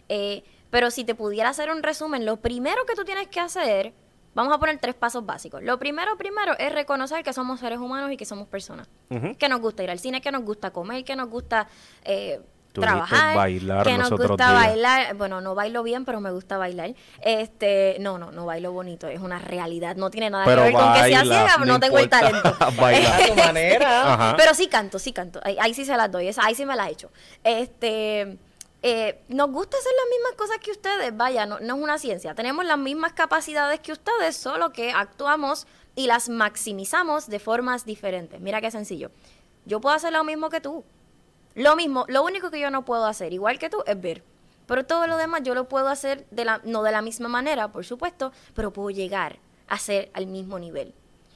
Eh, 0.09 0.43
pero 0.71 0.91
si 0.91 1.05
te 1.05 1.15
pudiera 1.15 1.51
hacer 1.51 1.71
un 1.71 1.85
resumen, 1.85 2.27
lo 2.27 2.39
primero 2.39 2.85
que 2.85 2.97
tú 2.97 3.05
tienes 3.05 3.29
que 3.29 3.39
hacer, 3.39 3.95
vamos 4.39 4.55
a 4.55 4.59
poner 4.59 4.79
tres 4.79 4.95
pasos 4.95 5.27
básicos. 5.27 5.63
Lo 5.65 5.79
primero, 5.79 6.17
primero, 6.17 6.57
es 6.59 6.73
reconocer 6.73 7.25
que 7.25 7.33
somos 7.33 7.59
seres 7.59 7.81
humanos 7.81 8.13
y 8.13 8.17
que 8.17 8.25
somos 8.25 8.47
personas. 8.47 8.89
Que 9.37 9.49
nos 9.49 9.61
gusta 9.61 9.83
ir 9.83 9.91
al 9.91 9.99
cine, 9.99 10.21
que 10.21 10.31
nos 10.31 10.43
gusta 10.45 10.71
comer, 10.71 11.05
que 11.05 11.17
nos 11.17 11.29
gusta 11.29 11.67
eh, 12.05 12.41
trabajar, 12.73 13.37
bailar 13.37 13.85
que 13.85 13.99
nos 13.99 14.11
gusta 14.11 14.37
días. 14.37 14.53
bailar. 14.53 15.17
Bueno, 15.17 15.41
no 15.41 15.57
bailo 15.57 15.83
bien, 15.83 16.05
pero 16.05 16.21
me 16.21 16.31
gusta 16.31 16.57
bailar. 16.57 16.95
Este, 17.21 17.97
no, 17.99 18.17
no, 18.19 18.31
no 18.31 18.47
bailo 18.47 18.71
bonito, 18.71 19.09
es 19.09 19.21
una 19.21 19.41
realidad. 19.41 19.97
No 19.97 20.09
tiene 20.09 20.31
nada 20.31 20.45
Pero 20.45 20.63
que 20.63 20.69
ver 20.69 20.73
con 20.75 20.93
que 20.95 21.09
sea 21.09 21.23
ciega, 21.23 21.57
no 21.59 21.65
no, 21.67 21.81
tengo 21.81 21.99
el 21.99 22.09
talento. 22.09 22.57
Bailar. 22.81 23.23
A 23.23 23.27
tu 23.27 23.35
manera. 23.35 24.15
Ajá. 24.15 24.35
Pero 24.37 24.55
sí 24.55 24.69
canto, 24.69 25.01
sí 25.01 25.13
canto. 25.13 25.41
Ahí, 25.43 25.57
ahí 25.61 25.75
sí 25.75 25.85
se 25.85 25.97
las 25.97 26.13
doy, 26.13 26.29
esa, 26.29 26.45
ahí 26.45 26.55
sí 26.55 26.65
me 26.65 26.77
las 26.77 26.89
he 26.89 26.93
hecho. 26.93 27.11
Este, 27.43 28.39
eh, 28.83 29.21
nos 29.29 29.51
gusta 29.51 29.77
hacer 29.77 29.93
las 29.97 30.11
mismas 30.11 30.33
cosas 30.37 30.59
que 30.59 30.71
ustedes, 30.71 31.17
vaya, 31.17 31.47
no, 31.47 31.59
es 31.59 31.71
una 31.71 31.99
ciencia. 31.99 32.35
Tenemos 32.35 32.65
las 32.65 32.79
mismas 32.79 33.13
capacidades 33.13 33.81
que 33.81 33.93
ustedes, 33.93 34.37
solo 34.37 34.73
que 34.73 34.93
actuamos 34.93 35.67
y 35.97 36.07
las 36.07 36.29
maximizamos 36.29 37.29
de 37.29 37.41
formas 37.41 37.85
diferentes. 37.85 38.41
Mira 38.41 38.61
qué 38.61 38.71
sencillo. 38.71 39.11
Yo 39.65 39.81
puedo 39.81 39.97
hacer 39.97 40.13
lo 40.13 40.23
mismo 40.23 40.49
que 40.49 40.61
tú. 40.61 40.85
Lo 41.55 41.75
mismo, 41.75 42.05
lo 42.09 42.23
único 42.23 42.51
que 42.51 42.61
yo 42.61 42.71
no 42.71 42.85
puedo 42.85 43.05
hacer, 43.07 43.33
igual 43.33 43.59
que 43.59 43.69
tú, 43.69 43.83
es 43.85 44.01
ver. 44.01 44.23
Pero 44.67 44.87
todo 44.87 45.07
lo 45.07 45.17
demás 45.17 45.43
yo 45.43 45.55
lo 45.55 45.69
puedo 45.69 45.89
hacer 45.89 46.27
no 46.65 46.83
de 46.83 46.93
la 46.93 47.03
misma 47.03 47.29
manera, 47.29 47.69
por 47.69 47.85
supuesto, 47.85 48.33
pero 48.55 48.73
puedo 48.73 48.91
llegar 48.91 49.39
a 49.67 49.79
ser 49.79 50.11
al 50.13 50.27
mismo 50.27 50.59
nivel. 50.59 50.95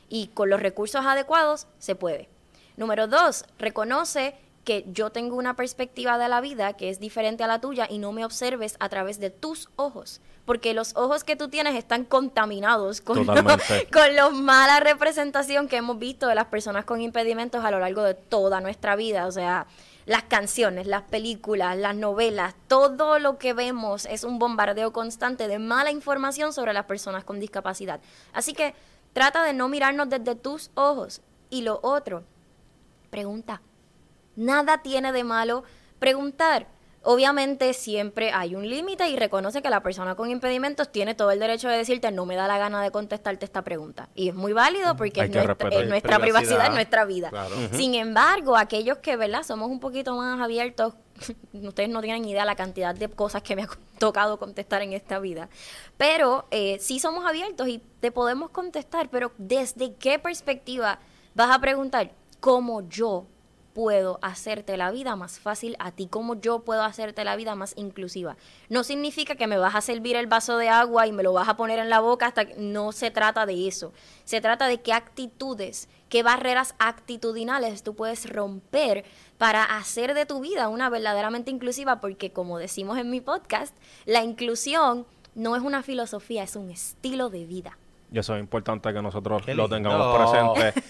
Y 0.08 0.28
con 0.28 0.48
los 0.48 0.60
recursos 0.60 1.04
adecuados 1.04 1.66
se 1.78 1.96
puede. 1.96 2.28
Número 2.76 3.06
dos, 3.06 3.44
reconoce 3.58 4.36
que 4.64 4.84
yo 4.92 5.10
tengo 5.10 5.36
una 5.36 5.56
perspectiva 5.56 6.18
de 6.18 6.28
la 6.28 6.40
vida 6.40 6.74
que 6.74 6.88
es 6.88 7.00
diferente 7.00 7.42
a 7.42 7.46
la 7.48 7.60
tuya 7.60 7.86
y 7.90 7.98
no 7.98 8.12
me 8.12 8.24
observes 8.24 8.76
a 8.78 8.88
través 8.88 9.18
de 9.18 9.30
tus 9.30 9.68
ojos. 9.76 10.20
Porque 10.44 10.72
los 10.74 10.94
ojos 10.96 11.24
que 11.24 11.34
tú 11.36 11.48
tienes 11.48 11.74
están 11.74 12.04
contaminados 12.04 13.00
con, 13.00 13.26
lo- 13.26 13.34
con 13.92 14.14
la 14.16 14.30
mala 14.30 14.78
representación 14.80 15.66
que 15.68 15.76
hemos 15.78 15.98
visto 15.98 16.26
de 16.28 16.34
las 16.36 16.46
personas 16.46 16.84
con 16.84 17.00
impedimentos 17.00 17.64
a 17.64 17.70
lo 17.70 17.80
largo 17.80 18.02
de 18.02 18.14
toda 18.14 18.60
nuestra 18.60 18.94
vida. 18.96 19.26
O 19.26 19.32
sea, 19.32 19.66
las 20.06 20.22
canciones, 20.24 20.86
las 20.86 21.02
películas, 21.02 21.76
las 21.76 21.94
novelas, 21.96 22.54
todo 22.68 23.18
lo 23.18 23.38
que 23.38 23.52
vemos 23.54 24.04
es 24.06 24.22
un 24.24 24.38
bombardeo 24.38 24.92
constante 24.92 25.48
de 25.48 25.58
mala 25.58 25.90
información 25.90 26.52
sobre 26.52 26.72
las 26.72 26.86
personas 26.86 27.24
con 27.24 27.38
discapacidad. 27.40 28.00
Así 28.32 28.52
que 28.52 28.74
trata 29.12 29.42
de 29.44 29.52
no 29.54 29.68
mirarnos 29.68 30.08
desde 30.08 30.34
tus 30.36 30.70
ojos. 30.74 31.20
Y 31.50 31.62
lo 31.62 31.80
otro, 31.82 32.24
pregunta. 33.10 33.60
Nada 34.36 34.82
tiene 34.82 35.12
de 35.12 35.24
malo 35.24 35.64
preguntar. 35.98 36.66
Obviamente 37.04 37.74
siempre 37.74 38.30
hay 38.30 38.54
un 38.54 38.68
límite 38.68 39.08
y 39.08 39.16
reconoce 39.16 39.60
que 39.60 39.70
la 39.70 39.82
persona 39.82 40.14
con 40.14 40.30
impedimentos 40.30 40.92
tiene 40.92 41.16
todo 41.16 41.32
el 41.32 41.40
derecho 41.40 41.68
de 41.68 41.76
decirte 41.76 42.12
no 42.12 42.26
me 42.26 42.36
da 42.36 42.46
la 42.46 42.58
gana 42.58 42.80
de 42.80 42.92
contestarte 42.92 43.44
esta 43.44 43.62
pregunta. 43.62 44.08
Y 44.14 44.28
es 44.28 44.34
muy 44.36 44.52
válido 44.52 44.96
porque 44.96 45.22
es 45.22 45.30
nuestra, 45.30 45.54
respetar. 45.54 45.82
es 45.82 45.88
nuestra 45.88 46.18
privacidad, 46.20 46.48
Privacidad. 46.48 46.66
es 46.68 46.74
nuestra 46.74 47.04
vida. 47.04 47.30
Claro. 47.30 47.56
Sin 47.72 47.94
embargo, 47.94 48.56
aquellos 48.56 48.98
que, 48.98 49.16
¿verdad? 49.16 49.42
Somos 49.42 49.68
un 49.68 49.80
poquito 49.80 50.14
más 50.14 50.40
abiertos, 50.40 50.94
ustedes 51.52 51.88
no 51.88 52.02
tienen 52.02 52.24
idea 52.24 52.44
la 52.44 52.54
cantidad 52.54 52.94
de 52.94 53.08
cosas 53.08 53.42
que 53.42 53.56
me 53.56 53.62
ha 53.64 53.68
tocado 53.98 54.38
contestar 54.38 54.82
en 54.82 54.92
esta 54.92 55.18
vida. 55.18 55.48
Pero 55.96 56.46
eh, 56.52 56.78
sí 56.80 57.00
somos 57.00 57.26
abiertos 57.26 57.66
y 57.66 57.82
te 57.98 58.12
podemos 58.12 58.50
contestar, 58.50 59.08
pero 59.10 59.32
¿desde 59.38 59.94
qué 59.94 60.20
perspectiva 60.20 61.00
vas 61.34 61.50
a 61.50 61.58
preguntar 61.58 62.12
cómo 62.38 62.88
yo 62.88 63.26
puedo 63.72 64.18
hacerte 64.22 64.76
la 64.76 64.90
vida 64.90 65.16
más 65.16 65.40
fácil 65.40 65.76
a 65.78 65.92
ti, 65.92 66.06
cómo 66.06 66.40
yo 66.40 66.60
puedo 66.60 66.82
hacerte 66.82 67.24
la 67.24 67.36
vida 67.36 67.54
más 67.54 67.74
inclusiva. 67.76 68.36
No 68.68 68.84
significa 68.84 69.34
que 69.34 69.46
me 69.46 69.58
vas 69.58 69.74
a 69.74 69.80
servir 69.80 70.16
el 70.16 70.26
vaso 70.26 70.56
de 70.56 70.68
agua 70.68 71.06
y 71.06 71.12
me 71.12 71.22
lo 71.22 71.32
vas 71.32 71.48
a 71.48 71.56
poner 71.56 71.78
en 71.78 71.90
la 71.90 72.00
boca 72.00 72.26
hasta 72.26 72.44
que 72.44 72.54
no 72.56 72.92
se 72.92 73.10
trata 73.10 73.46
de 73.46 73.66
eso. 73.68 73.92
Se 74.24 74.40
trata 74.40 74.66
de 74.68 74.80
qué 74.80 74.92
actitudes, 74.92 75.88
qué 76.08 76.22
barreras 76.22 76.74
actitudinales 76.78 77.82
tú 77.82 77.94
puedes 77.94 78.28
romper 78.30 79.04
para 79.38 79.64
hacer 79.64 80.14
de 80.14 80.26
tu 80.26 80.40
vida 80.40 80.68
una 80.68 80.90
verdaderamente 80.90 81.50
inclusiva, 81.50 82.00
porque 82.00 82.32
como 82.32 82.58
decimos 82.58 82.98
en 82.98 83.10
mi 83.10 83.20
podcast, 83.20 83.74
la 84.04 84.22
inclusión 84.22 85.06
no 85.34 85.56
es 85.56 85.62
una 85.62 85.82
filosofía, 85.82 86.42
es 86.42 86.56
un 86.56 86.70
estilo 86.70 87.30
de 87.30 87.46
vida. 87.46 87.78
Y 88.12 88.18
eso 88.18 88.34
es 88.36 88.40
importante 88.40 88.92
que 88.92 89.00
nosotros 89.00 89.42
lo 89.48 89.68
tengamos 89.68 90.16
presente. 90.16 90.80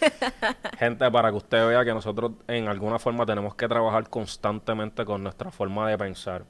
Gente, 0.79 1.11
para 1.11 1.31
que 1.31 1.37
usted 1.37 1.69
vea 1.69 1.85
que 1.85 1.95
nosotros 1.95 2.33
en 2.49 2.67
alguna 2.67 2.99
forma 2.99 3.25
tenemos 3.25 3.55
que 3.55 3.69
trabajar 3.69 4.09
constantemente 4.11 5.05
con 5.05 5.23
nuestra 5.23 5.51
forma 5.51 5.89
de 5.89 5.97
pensar 5.97 6.45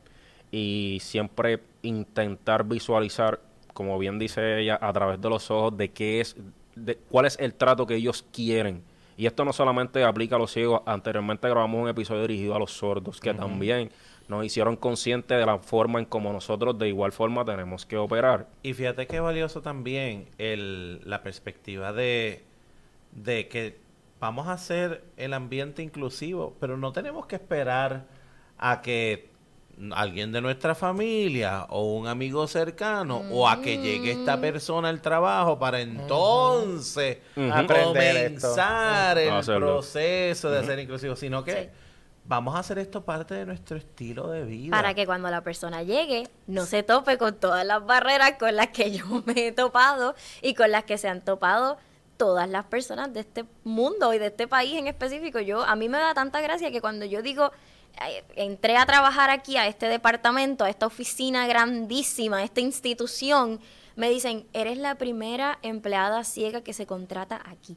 y 0.51 0.99
siempre 1.01 1.63
intentar 1.83 2.65
visualizar 2.65 3.41
como 3.73 3.99
bien 3.99 4.19
dice 4.19 4.61
ella, 4.61 4.79
a 4.81 4.93
través 4.93 5.21
de 5.21 5.29
los 5.29 5.51
ojos 5.51 5.77
de 5.77 5.91
qué 5.91 6.21
es, 6.21 6.37
de 6.75 6.97
cuál 6.97 7.27
es 7.27 7.39
el 7.39 7.55
trato 7.55 7.87
que 7.87 7.97
ellos 7.97 8.25
quieren. 8.33 8.83
Y 9.17 9.27
esto 9.27 9.45
no 9.45 9.53
solamente 9.53 10.03
aplica 10.05 10.37
a 10.37 10.39
los 10.39 10.53
ciegos, 10.53 10.83
anteriormente 10.87 11.49
grabamos 11.49 11.83
un 11.83 11.89
episodio 11.89 12.23
dirigido 12.23 12.55
a 12.55 12.59
los 12.59 12.73
sordos, 12.73 13.21
que 13.21 13.35
también 13.35 13.91
nos 14.29 14.45
hicieron 14.45 14.77
conscientes 14.77 15.39
de 15.39 15.47
la 15.47 15.59
forma 15.59 15.99
en 15.99 16.05
como 16.05 16.33
nosotros 16.33 16.79
de 16.79 16.89
igual 16.89 17.13
forma 17.13 17.45
tenemos 17.45 17.87
que 17.87 17.97
operar. 17.97 18.49
Y 18.63 18.75
fíjate 18.75 19.07
qué 19.07 19.21
valioso 19.21 19.63
también 19.63 20.29
el, 20.39 21.01
la 21.09 21.23
perspectiva 21.23 21.93
de, 21.93 22.45
de 23.13 23.49
que 23.49 23.79
vamos 24.21 24.49
a 24.49 24.53
hacer 24.53 25.05
el 25.17 25.35
ambiente 25.35 25.83
inclusivo, 25.83 26.57
pero 26.61 26.77
no 26.77 26.93
tenemos 26.93 27.27
que 27.27 27.37
esperar 27.37 28.07
a 28.59 28.81
que 28.81 29.33
alguien 29.95 30.33
de 30.33 30.41
nuestra 30.41 30.75
familia 30.75 31.67
o 31.71 31.95
un 31.95 32.07
amigo 32.07 32.47
cercano 32.47 33.23
o 33.31 33.49
a 33.49 33.61
que 33.61 33.79
llegue 33.79 34.13
esta 34.13 34.41
persona 34.41 34.89
al 34.89 35.01
trabajo 35.01 35.59
para 35.59 35.81
entonces. 35.81 37.19
Aprender 37.53 38.33
esto. 38.33 38.49
comenzar 38.49 39.19
el 39.19 39.45
proceso 39.45 40.51
de 40.51 40.65
ser 40.65 40.79
inclusivo, 40.79 41.17
sino 41.17 41.43
que 41.43 41.71
vamos 42.25 42.55
a 42.55 42.61
hacer 42.61 42.79
esto 42.79 43.05
parte 43.05 43.35
de 43.35 43.47
nuestro 43.47 43.77
estilo 43.77 44.29
de 44.29 44.45
vida. 44.45 44.71
Para 44.77 44.95
que 44.95 45.07
cuando 45.07 45.31
la 45.31 45.43
persona 45.43 45.83
llegue 45.83 46.29
no 46.47 46.67
se 46.67 46.83
tope 46.83 47.19
con 47.19 47.35
todas 47.37 47.67
las 47.67 47.85
barreras 47.85 48.35
con 48.39 48.55
las 48.57 48.69
que 48.69 48.93
yo 48.93 49.05
me 49.27 49.49
he 49.49 49.53
topado 49.53 50.15
y 50.41 50.55
con 50.55 50.71
las 50.71 50.85
que 50.85 50.99
se 50.99 51.09
han 51.09 51.21
topado 51.21 51.79
todas 52.17 52.49
las 52.49 52.65
personas 52.67 53.13
de 53.13 53.21
este 53.21 53.45
mundo 53.65 54.15
y 54.15 54.19
de 54.19 54.27
este 54.27 54.47
país 54.47 54.79
en 54.79 54.87
específico. 54.87 55.41
Yo 55.41 55.63
a 55.63 55.75
mí 55.75 55.89
me 55.89 55.99
da 55.99 56.15
tanta 56.15 56.41
gracia 56.41 56.71
que 56.71 56.81
cuando 56.81 57.05
yo 57.05 57.23
digo 57.23 57.51
entré 58.37 58.77
a 58.77 58.87
trabajar 58.87 59.29
aquí 59.29 59.57
a 59.57 59.67
este 59.67 59.87
departamento, 59.87 60.65
a 60.65 60.71
esta 60.71 60.87
oficina 60.87 61.47
grandísima, 61.47 62.39
a 62.39 62.43
esta 62.43 62.61
institución, 62.61 63.61
me 63.97 64.09
dicen, 64.09 64.47
"Eres 64.55 64.79
la 64.79 64.95
primera 64.95 65.59
empleada 65.63 66.25
ciega 66.25 66.63
que 66.63 66.73
se 66.73 66.87
contrata 66.87 67.43
aquí." 67.45 67.77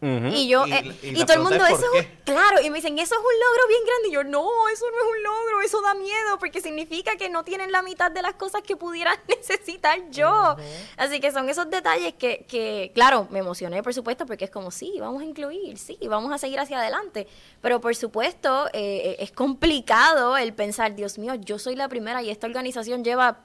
Y 0.00 0.46
yo, 0.48 0.64
Y- 0.66 0.72
eh, 0.72 0.96
y 1.02 1.06
y, 1.08 1.14
la 1.16 1.26
todo 1.26 1.36
el 1.38 1.42
mundo, 1.42 1.66
es, 1.66 1.72
eso 1.72 1.86
¿por 1.90 1.96
es 1.98 2.06
un- 2.06 2.12
claro, 2.24 2.60
y 2.62 2.70
me 2.70 2.76
dicen, 2.76 2.96
eso 3.00 3.14
es 3.16 3.20
un 3.20 3.24
logro 3.40 3.68
bien 3.68 3.80
grande. 3.84 4.08
Y 4.08 4.12
yo, 4.12 4.24
no, 4.24 4.68
eso 4.68 4.84
no 4.90 4.96
es 4.96 5.16
un 5.16 5.22
logro, 5.24 5.60
eso 5.62 5.80
da 5.82 5.94
miedo, 5.94 6.38
porque 6.38 6.60
significa 6.60 7.16
que 7.16 7.28
no 7.28 7.42
tienen 7.42 7.72
la 7.72 7.82
mitad 7.82 8.10
de 8.12 8.22
las 8.22 8.34
cosas 8.34 8.62
que 8.62 8.76
pudiera 8.76 9.12
necesitar 9.28 9.98
yo. 10.10 10.56
Así 10.96 11.18
que 11.20 11.32
son 11.32 11.48
esos 11.48 11.68
detalles 11.68 12.14
que, 12.14 12.44
que, 12.48 12.92
claro, 12.94 13.26
me 13.30 13.40
emocioné, 13.40 13.82
por 13.82 13.92
supuesto, 13.92 14.24
porque 14.24 14.44
es 14.44 14.50
como, 14.50 14.70
sí, 14.70 14.94
vamos 15.00 15.22
a 15.22 15.24
incluir, 15.24 15.76
sí, 15.78 15.98
vamos 16.08 16.32
a 16.32 16.38
seguir 16.38 16.60
hacia 16.60 16.78
adelante. 16.78 17.26
Pero 17.60 17.80
por 17.80 17.96
supuesto, 17.96 18.68
eh, 18.72 19.16
es 19.18 19.32
complicado 19.32 20.36
el 20.36 20.52
pensar, 20.54 20.94
Dios 20.94 21.18
mío, 21.18 21.34
yo 21.34 21.58
soy 21.58 21.74
la 21.74 21.88
primera 21.88 22.22
y 22.22 22.30
esta 22.30 22.46
organización 22.46 23.02
lleva 23.02 23.40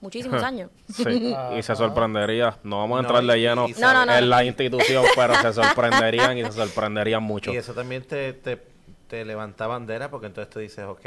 muchísimos 0.00 0.42
años. 0.42 0.70
Sí, 0.92 1.34
y 1.58 1.62
se 1.62 1.76
sorprendería. 1.76 2.56
No 2.62 2.78
vamos 2.78 2.98
a 2.98 3.02
No, 3.02 3.08
entrar 3.08 3.24
de 3.24 3.40
lleno 3.40 3.68
y 3.68 3.72
No, 3.74 3.92
no, 3.92 4.06
no. 4.06 4.14
en 4.16 4.28
la 4.30 4.44
institución, 4.44 5.04
pero 5.14 5.34
se 5.36 5.52
sorprenderían 5.52 6.38
y 6.38 6.44
se 6.44 6.52
sorprenderían 6.52 7.22
mucho. 7.22 7.52
Y 7.52 7.56
eso 7.56 7.72
también 7.74 8.02
te, 8.04 8.32
te, 8.32 8.60
te 9.08 9.24
levanta 9.24 9.66
bandera 9.66 10.10
porque 10.10 10.26
entonces 10.28 10.52
tú 10.52 10.58
dices, 10.60 10.84
ok, 10.84 11.06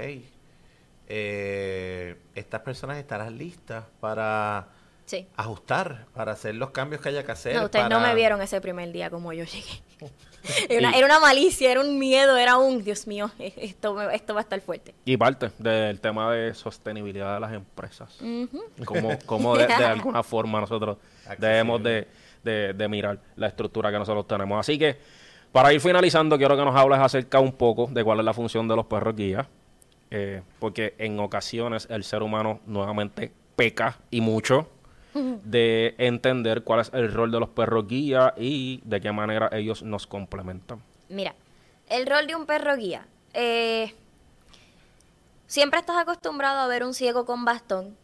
eh, 1.07 2.15
estas 2.35 2.61
personas 2.61 2.97
estarán 2.97 3.37
listas 3.37 3.83
para 3.99 4.67
Sí. 5.05 5.27
ajustar, 5.35 6.05
para 6.13 6.31
hacer 6.31 6.55
los 6.55 6.71
cambios 6.71 7.01
que 7.01 7.09
haya 7.09 7.23
que 7.25 7.31
hacer. 7.33 7.55
No, 7.55 7.65
ustedes 7.65 7.89
no 7.89 7.99
me 7.99 8.15
vieron 8.15 8.41
ese 8.41 8.61
primer 8.61 8.91
día 8.91 9.09
como 9.09 9.33
yo 9.33 9.43
llegué. 9.43 9.81
Era 10.69 10.79
una, 10.89 10.97
era 10.97 11.05
una 11.05 11.19
malicia, 11.19 11.71
era 11.71 11.79
un 11.81 11.97
miedo, 11.97 12.35
era 12.37 12.57
un, 12.57 12.83
Dios 12.83 13.07
mío, 13.07 13.31
esto, 13.39 13.93
me- 13.93 14.13
esto 14.13 14.33
va 14.33 14.41
a 14.41 14.43
estar 14.43 14.59
fuerte. 14.61 14.93
Y 15.05 15.15
parte 15.17 15.51
del 15.57 15.99
tema 16.01 16.31
de 16.33 16.53
sostenibilidad 16.53 17.35
de 17.35 17.39
las 17.39 17.53
empresas. 17.53 18.19
Ujú. 18.21 18.61
Como, 18.85 19.17
como 19.25 19.55
de, 19.57 19.67
de 19.67 19.73
alguna 19.85 20.21
forma 20.23 20.59
nosotros 20.59 20.97
Accesible. 21.25 21.47
debemos 21.47 21.83
de, 21.83 22.07
de- 22.43 22.73
de 22.73 22.87
mirar 22.89 23.19
la 23.37 23.47
estructura 23.47 23.89
que 23.91 23.97
nosotros 23.99 24.27
tenemos. 24.27 24.59
Así 24.59 24.77
que, 24.77 24.97
para 25.53 25.71
ir 25.71 25.79
finalizando, 25.79 26.37
quiero 26.37 26.57
que 26.57 26.65
nos 26.65 26.75
hables 26.75 26.99
acerca 26.99 27.39
un 27.39 27.53
poco 27.53 27.87
de 27.91 28.03
cuál 28.03 28.19
es 28.19 28.25
la 28.25 28.33
función 28.33 28.67
de 28.67 28.75
los 28.75 28.85
perros 28.85 29.15
guías. 29.15 29.47
eh, 30.11 30.41
porque 30.59 30.93
en 30.97 31.19
ocasiones 31.19 31.87
el 31.89 32.03
ser 32.03 32.21
humano 32.21 32.59
nuevamente 32.65 33.31
peca 33.55 33.97
y 34.11 34.19
mucho 34.21 34.67
de 35.13 35.95
entender 35.97 36.63
cuál 36.63 36.79
es 36.81 36.91
el 36.93 37.11
rol 37.11 37.31
de 37.31 37.39
los 37.39 37.49
perros 37.49 37.87
guía 37.87 38.33
y 38.37 38.81
de 38.83 39.01
qué 39.01 39.11
manera 39.11 39.49
ellos 39.51 39.83
nos 39.83 40.07
complementan. 40.07 40.81
Mira, 41.09 41.35
el 41.89 42.05
rol 42.07 42.27
de 42.27 42.35
un 42.35 42.45
perro 42.45 42.75
guía. 42.75 43.07
eh, 43.33 43.93
siempre 45.47 45.79
estás 45.79 45.97
acostumbrado 45.97 46.59
a 46.59 46.67
ver 46.67 46.83
un 46.83 46.93
ciego 46.93 47.25
con 47.25 47.45
bastón. 47.45 47.95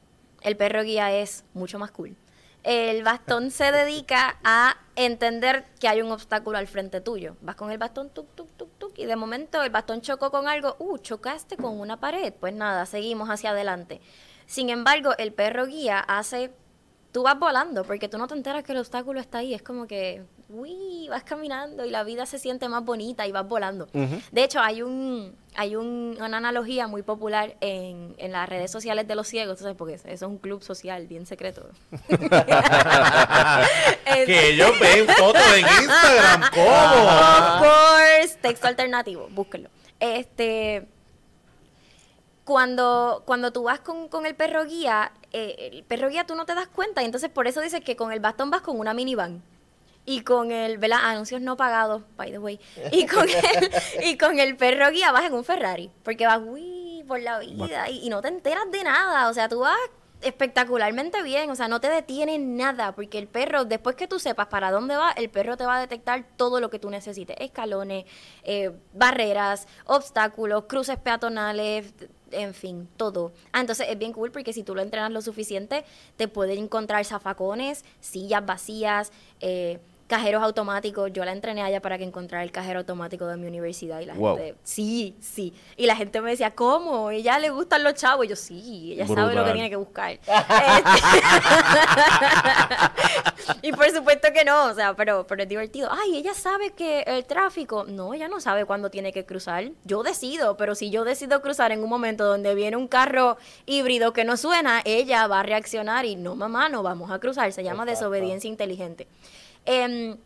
El 0.42 0.56
perro 0.56 0.84
guía 0.84 1.12
es 1.12 1.44
mucho 1.54 1.80
más 1.80 1.92
cool. 1.92 2.16
El 2.64 3.04
bastón 3.04 3.52
se 3.52 3.72
dedica 3.72 4.38
a 4.44 4.78
entender 4.96 5.66
que 5.80 5.88
hay 5.88 6.02
un 6.02 6.12
obstáculo 6.12 6.58
al 6.58 6.68
frente 6.68 7.02
tuyo. 7.02 7.36
Vas 7.42 7.56
con 7.56 7.72
el 7.72 7.78
bastón, 7.78 8.10
tuk, 8.10 8.28
tuk, 8.36 8.50
tuk, 8.58 8.70
tuk, 8.78 9.00
y 9.00 9.06
de 9.06 9.16
momento 9.16 9.64
el 9.64 9.70
bastón 9.70 10.02
chocó 10.02 10.30
con 10.30 10.48
algo. 10.48 10.76
Uh, 10.80 10.98
chocaste 10.98 11.58
con 11.58 11.80
una 11.80 12.00
pared. 12.00 12.34
Pues 12.40 12.54
nada, 12.54 12.86
seguimos 12.86 13.30
hacia 13.30 13.52
adelante. 13.52 14.02
Sin 14.46 14.70
embargo, 14.70 15.14
el 15.18 15.32
perro 15.34 15.66
guía 15.66 16.00
hace 16.00 16.52
tú 17.12 17.24
vas 17.24 17.40
volando 17.40 17.84
porque 17.84 18.08
tú 18.08 18.18
no 18.18 18.28
te 18.28 18.36
enteras 18.36 18.64
que 18.64 18.72
el 18.74 18.78
obstáculo 18.80 19.20
está 19.20 19.40
ahí. 19.40 19.54
Es 19.54 19.62
como 19.64 19.88
que, 19.88 20.24
uy, 20.50 21.08
vas 21.10 21.24
caminando 21.24 21.84
y 21.86 21.90
la 21.90 22.04
vida 22.04 22.26
se 22.26 22.38
siente 22.40 22.70
más 22.70 22.84
bonita 22.86 23.26
y 23.28 23.32
vas 23.32 23.48
volando. 23.48 23.88
De 24.32 24.44
hecho, 24.44 24.60
hay 24.60 24.82
un 24.82 25.36
hay 25.56 25.76
un- 25.76 26.16
una 26.22 26.38
analogía 26.38 26.88
muy 26.88 27.02
popular 27.02 27.56
en, 27.60 28.14
en 28.20 28.32
las 28.32 28.48
redes 28.48 28.72
sociales 28.72 29.08
de 29.08 29.16
los 29.16 29.28
ciegos, 29.28 29.58
¿tú 29.58 29.64
¿sabes? 29.64 29.76
Porque 29.78 29.96
eso 29.96 30.08
es 30.08 30.22
un 30.22 30.38
club 30.38 30.62
social 30.62 31.08
bien 31.08 31.26
secreto. 31.26 31.68
que 34.26 34.50
ellos 34.52 34.72
ven 34.80 35.08
fotos 35.08 35.42
en 35.56 35.66
Instagram, 35.66 36.42
¿cómo? 36.54 37.08
Of 37.08 37.60
course, 37.60 38.38
texto 38.42 38.68
alternativo, 38.68 39.28
búsquenlo. 39.32 39.70
Este, 40.00 40.88
cuando, 42.50 43.22
cuando 43.28 43.54
tú 43.54 43.62
vas 43.62 43.80
con, 43.80 44.08
con 44.08 44.26
el 44.26 44.34
perro 44.34 44.66
guía, 44.66 45.12
eh, 45.32 45.70
el 45.72 45.84
perro 45.84 46.10
guía 46.10 46.26
tú 46.26 46.34
no 46.34 46.48
te 46.48 46.56
das 46.56 46.68
cuenta, 46.68 47.04
y 47.04 47.06
entonces 47.06 47.30
por 47.30 47.46
eso 47.46 47.62
dices 47.62 47.82
que 47.82 47.96
con 47.96 48.12
el 48.12 48.20
bastón 48.20 48.50
vas 48.50 48.62
con 48.62 48.80
una 48.80 48.96
minivan. 48.96 49.44
Y 50.04 50.22
con 50.22 50.52
el, 50.52 50.80
¿verdad? 50.80 50.98
Anuncios 51.04 51.42
no 51.42 51.56
pagados, 51.58 52.02
by 52.18 52.32
the 52.32 52.40
way. 52.40 52.60
Y 52.92 53.06
con 53.06 53.30
el, 53.30 53.72
y 54.04 54.18
con 54.18 54.40
el 54.40 54.58
perro 54.58 54.90
guía 54.90 55.12
vas 55.12 55.26
en 55.26 55.36
un 55.36 55.44
Ferrari, 55.44 55.92
porque 56.02 56.26
vas, 56.26 56.42
uy, 56.44 57.06
por 57.08 57.22
la 57.22 57.38
vida, 57.38 57.88
y, 57.88 58.08
y 58.08 58.10
no 58.10 58.20
te 58.20 58.30
enteras 58.30 58.72
de 58.72 58.84
nada. 58.84 59.30
O 59.30 59.34
sea, 59.36 59.48
tú 59.48 59.60
vas 59.60 59.78
espectacularmente 60.22 61.22
bien, 61.24 61.50
o 61.50 61.56
sea, 61.56 61.68
no 61.68 61.80
te 61.80 61.90
detiene 61.90 62.38
nada, 62.40 62.94
porque 62.94 63.20
el 63.20 63.28
perro, 63.28 63.66
después 63.66 63.96
que 63.96 64.08
tú 64.08 64.20
sepas 64.20 64.48
para 64.48 64.72
dónde 64.72 64.98
va, 64.98 65.12
el 65.12 65.30
perro 65.30 65.56
te 65.56 65.66
va 65.66 65.78
a 65.78 65.80
detectar 65.80 66.26
todo 66.36 66.60
lo 66.60 66.70
que 66.70 66.80
tú 66.80 66.90
necesites, 66.90 67.38
escalones, 67.40 68.06
eh, 68.44 68.72
barreras, 68.94 69.68
obstáculos, 69.86 70.66
cruces 70.66 70.98
peatonales, 70.98 71.94
en 72.32 72.54
fin, 72.54 72.88
todo. 72.98 73.32
Ah, 73.52 73.62
entonces 73.62 73.88
es 73.90 73.98
bien 73.98 74.14
cool 74.14 74.32
porque 74.32 74.54
si 74.54 74.64
tú 74.64 74.76
lo 74.76 74.82
entrenas 74.82 75.12
lo 75.12 75.22
suficiente, 75.22 75.84
te 76.18 76.28
pueden 76.28 76.60
encontrar 76.60 77.04
zafacones, 77.06 77.84
sillas 78.00 78.46
vacías, 78.46 79.12
eh, 79.42 79.80
cajeros 80.10 80.42
automáticos. 80.44 81.14
Yo 81.14 81.24
la 81.24 81.32
entrené 81.32 81.62
a 81.62 81.70
ella 81.70 81.82
para 81.82 81.98
que 82.00 82.04
encontrara 82.04 82.44
el 82.44 82.52
cajero 82.52 82.80
automático 82.80 83.28
de 83.28 83.38
mi 83.38 83.46
universidad 83.48 84.00
y 84.02 84.06
la 84.06 84.16
Wow. 84.16 84.38
gente, 84.38 84.56
sí, 84.64 85.16
sí. 85.22 85.54
Y 85.78 85.86
la 85.86 85.96
gente 85.96 86.20
me 86.20 86.32
decía, 86.32 86.52
¿cómo? 86.56 87.12
¿Ella 87.12 87.38
le 87.40 87.52
gustan 87.52 87.84
los 87.84 87.94
chavos? 87.94 88.26
Y 88.26 88.30
yo, 88.30 88.36
sí, 88.36 88.94
ella 88.94 89.06
sabe 89.08 89.36
lo 89.36 89.46
que 89.46 89.52
tiene 89.54 89.70
que 89.70 89.76
buscar. 89.76 90.12
Este- 90.14 90.30
y 93.62 93.72
por 93.72 93.90
supuesto 93.92 94.30
que 94.34 94.44
no, 94.44 94.66
o 94.66 94.74
sea, 94.74 94.96
pero, 94.96 95.26
pero 95.28 95.44
es 95.44 95.50
divertido. 95.50 95.90
Ay, 95.92 96.18
ella 96.18 96.34
sabe 96.34 96.72
que 96.72 97.02
el 97.02 97.26
tráfico, 97.26 97.86
no, 97.88 98.14
ella 98.14 98.28
no 98.28 98.40
sabe 98.42 98.66
cuándo 98.66 98.90
tiene 98.90 99.14
que 99.14 99.26
cruzar. 99.26 99.70
Yo 99.86 100.02
decido, 100.04 100.58
pero 100.58 100.74
si 100.76 100.90
yo 100.90 101.04
decido 101.04 101.42
cruzar 101.42 101.72
en 101.72 101.84
un 101.84 101.90
momento 101.90 102.26
donde 102.26 102.56
viene 102.56 102.78
un 102.78 102.88
carro 102.88 103.38
híbrido 103.68 104.14
que 104.14 104.24
no 104.24 104.38
suena, 104.38 104.82
ella 104.86 105.28
va 105.28 105.42
a 105.42 105.44
reaccionar 105.44 106.06
y 106.06 106.16
no, 106.16 106.36
mamá, 106.36 106.70
no 106.70 106.82
vamos 106.84 107.12
a 107.12 107.20
cruzar. 107.20 107.52
Se 107.54 107.64
llama 107.64 107.84
Exacto. 107.84 108.10
desobediencia 108.10 108.48
inteligente. 108.48 109.08
Em, 109.72 110.18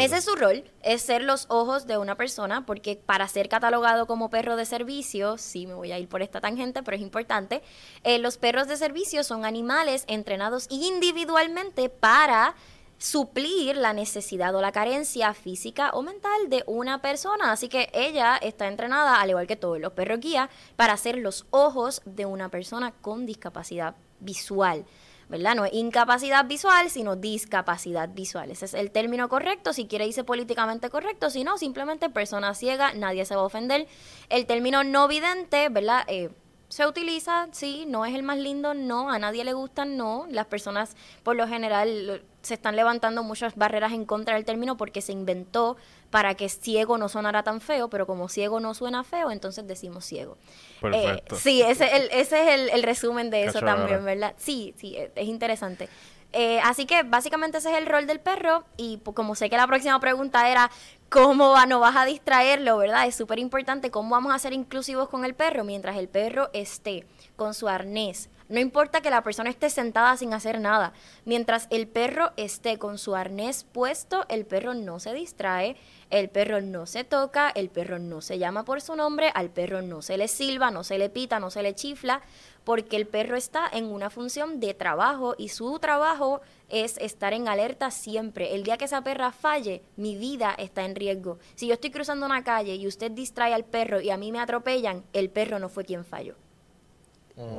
ese 0.00 0.16
es 0.16 0.24
su 0.24 0.34
rol, 0.34 0.64
es 0.82 1.02
ser 1.02 1.22
los 1.22 1.46
ojos 1.48 1.86
de 1.86 1.96
una 1.96 2.16
persona, 2.16 2.66
porque 2.66 2.96
para 2.96 3.28
ser 3.28 3.48
catalogado 3.48 4.08
como 4.08 4.30
perro 4.30 4.56
de 4.56 4.64
servicio, 4.64 5.38
sí 5.38 5.68
me 5.68 5.74
voy 5.74 5.92
a 5.92 5.98
ir 6.00 6.08
por 6.08 6.22
esta 6.22 6.40
tangente, 6.40 6.82
pero 6.82 6.96
es 6.96 7.02
importante, 7.02 7.62
eh, 8.02 8.18
los 8.18 8.36
perros 8.36 8.66
de 8.66 8.76
servicio 8.76 9.22
son 9.22 9.44
animales 9.44 10.04
entrenados 10.08 10.66
individualmente 10.70 11.88
para 11.88 12.56
suplir 12.98 13.76
la 13.76 13.92
necesidad 13.92 14.56
o 14.56 14.60
la 14.60 14.72
carencia 14.72 15.34
física 15.34 15.90
o 15.92 16.02
mental 16.02 16.48
de 16.48 16.64
una 16.66 17.00
persona. 17.00 17.52
Así 17.52 17.68
que 17.68 17.90
ella 17.92 18.38
está 18.42 18.66
entrenada, 18.66 19.20
al 19.20 19.30
igual 19.30 19.46
que 19.46 19.54
todos 19.54 19.78
los 19.78 19.92
perros 19.92 20.18
guía, 20.18 20.50
para 20.74 20.96
ser 20.96 21.16
los 21.16 21.46
ojos 21.50 22.02
de 22.04 22.26
una 22.26 22.48
persona 22.48 22.90
con 22.90 23.24
discapacidad 23.24 23.94
visual. 24.18 24.84
¿Verdad? 25.30 25.54
No 25.54 25.64
es 25.64 25.72
incapacidad 25.72 26.44
visual, 26.44 26.90
sino 26.90 27.16
discapacidad 27.16 28.08
visual. 28.10 28.50
Ese 28.50 28.66
es 28.66 28.74
el 28.74 28.90
término 28.90 29.28
correcto. 29.28 29.72
Si 29.72 29.86
quiere 29.86 30.04
dice 30.04 30.24
políticamente 30.24 30.90
correcto, 30.90 31.30
si 31.30 31.44
no, 31.44 31.56
simplemente 31.56 32.10
persona 32.10 32.54
ciega, 32.54 32.92
nadie 32.92 33.24
se 33.24 33.36
va 33.36 33.42
a 33.42 33.44
ofender. 33.44 33.86
El 34.28 34.44
término 34.46 34.84
no 34.84 35.08
vidente, 35.08 35.68
¿verdad? 35.70 36.04
Eh, 36.08 36.30
Se 36.68 36.86
utiliza, 36.86 37.48
sí, 37.50 37.84
no 37.88 38.04
es 38.04 38.14
el 38.14 38.22
más 38.22 38.38
lindo, 38.38 38.74
no, 38.74 39.10
a 39.10 39.18
nadie 39.18 39.44
le 39.44 39.52
gusta, 39.54 39.84
no. 39.84 40.26
Las 40.30 40.46
personas, 40.46 40.94
por 41.24 41.34
lo 41.34 41.48
general, 41.48 42.22
se 42.42 42.54
están 42.54 42.76
levantando 42.76 43.22
muchas 43.22 43.54
barreras 43.56 43.92
en 43.92 44.04
contra 44.04 44.34
del 44.34 44.44
término 44.44 44.76
porque 44.76 45.02
se 45.02 45.12
inventó 45.12 45.76
para 46.10 46.34
que 46.34 46.48
ciego 46.48 46.98
no 46.98 47.08
sonara 47.08 47.42
tan 47.42 47.60
feo, 47.60 47.88
pero 47.88 48.06
como 48.06 48.28
ciego 48.28 48.60
no 48.60 48.74
suena 48.74 49.04
feo, 49.04 49.30
entonces 49.30 49.66
decimos 49.66 50.04
ciego. 50.04 50.36
Perfecto. 50.80 51.36
Eh, 51.36 51.38
sí, 51.38 51.62
ese, 51.62 51.84
es 51.86 51.92
el, 51.92 52.08
ese 52.12 52.42
es 52.42 52.48
el, 52.60 52.70
el 52.70 52.82
resumen 52.82 53.30
de 53.30 53.44
eso 53.44 53.60
también, 53.78 54.04
¿verdad? 54.04 54.34
Sí, 54.38 54.74
sí, 54.78 54.96
es, 54.96 55.10
es 55.14 55.28
interesante. 55.28 55.88
Eh, 56.32 56.60
así 56.62 56.86
que 56.86 57.02
básicamente 57.02 57.58
ese 57.58 57.72
es 57.72 57.78
el 57.78 57.86
rol 57.86 58.06
del 58.06 58.20
perro 58.20 58.64
y 58.76 58.98
pues, 58.98 59.14
como 59.16 59.34
sé 59.34 59.50
que 59.50 59.56
la 59.56 59.66
próxima 59.66 59.98
pregunta 59.98 60.48
era 60.48 60.70
cómo 61.08 61.50
va- 61.50 61.66
no 61.66 61.80
vas 61.80 61.96
a 61.96 62.04
distraerlo, 62.04 62.76
¿verdad? 62.78 63.06
Es 63.06 63.16
súper 63.16 63.40
importante 63.40 63.90
cómo 63.90 64.10
vamos 64.10 64.32
a 64.32 64.38
ser 64.38 64.52
inclusivos 64.52 65.08
con 65.08 65.24
el 65.24 65.34
perro 65.34 65.64
mientras 65.64 65.96
el 65.96 66.08
perro 66.08 66.48
esté 66.52 67.04
con 67.36 67.52
su 67.52 67.68
arnés. 67.68 68.28
No 68.50 68.58
importa 68.58 69.00
que 69.00 69.10
la 69.10 69.22
persona 69.22 69.48
esté 69.48 69.70
sentada 69.70 70.16
sin 70.16 70.34
hacer 70.34 70.60
nada. 70.60 70.92
Mientras 71.24 71.68
el 71.70 71.86
perro 71.86 72.32
esté 72.36 72.78
con 72.78 72.98
su 72.98 73.14
arnés 73.14 73.62
puesto, 73.62 74.26
el 74.28 74.44
perro 74.44 74.74
no 74.74 74.98
se 74.98 75.14
distrae, 75.14 75.76
el 76.10 76.28
perro 76.30 76.60
no 76.60 76.84
se 76.86 77.04
toca, 77.04 77.48
el 77.50 77.68
perro 77.68 78.00
no 78.00 78.20
se 78.20 78.40
llama 78.40 78.64
por 78.64 78.80
su 78.80 78.96
nombre, 78.96 79.30
al 79.36 79.50
perro 79.50 79.82
no 79.82 80.02
se 80.02 80.16
le 80.16 80.26
silba, 80.26 80.72
no 80.72 80.82
se 80.82 80.98
le 80.98 81.10
pita, 81.10 81.38
no 81.38 81.52
se 81.52 81.62
le 81.62 81.76
chifla, 81.76 82.22
porque 82.64 82.96
el 82.96 83.06
perro 83.06 83.36
está 83.36 83.68
en 83.72 83.84
una 83.84 84.10
función 84.10 84.58
de 84.58 84.74
trabajo 84.74 85.36
y 85.38 85.50
su 85.50 85.78
trabajo 85.78 86.40
es 86.68 86.98
estar 86.98 87.32
en 87.32 87.46
alerta 87.46 87.92
siempre. 87.92 88.56
El 88.56 88.64
día 88.64 88.78
que 88.78 88.86
esa 88.86 89.04
perra 89.04 89.30
falle, 89.30 89.84
mi 89.94 90.16
vida 90.16 90.56
está 90.58 90.84
en 90.84 90.96
riesgo. 90.96 91.38
Si 91.54 91.68
yo 91.68 91.74
estoy 91.74 91.92
cruzando 91.92 92.26
una 92.26 92.42
calle 92.42 92.74
y 92.74 92.88
usted 92.88 93.12
distrae 93.12 93.54
al 93.54 93.64
perro 93.64 94.00
y 94.00 94.10
a 94.10 94.16
mí 94.16 94.32
me 94.32 94.40
atropellan, 94.40 95.04
el 95.12 95.30
perro 95.30 95.60
no 95.60 95.68
fue 95.68 95.84
quien 95.84 96.04
falló. 96.04 96.34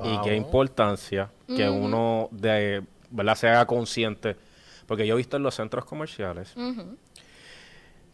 Y 0.04 0.22
qué 0.22 0.36
importancia 0.36 1.32
que 1.48 1.70
uno 1.70 2.30
de, 2.32 2.84
¿verdad? 3.10 3.36
se 3.36 3.50
haga 3.50 3.66
consciente. 3.66 4.36
Porque 4.88 5.08
yo 5.08 5.14
he 5.14 5.18
visto 5.18 5.38
en 5.38 5.44
los 5.44 5.56
centros 5.56 5.86
comerciales 5.86 6.54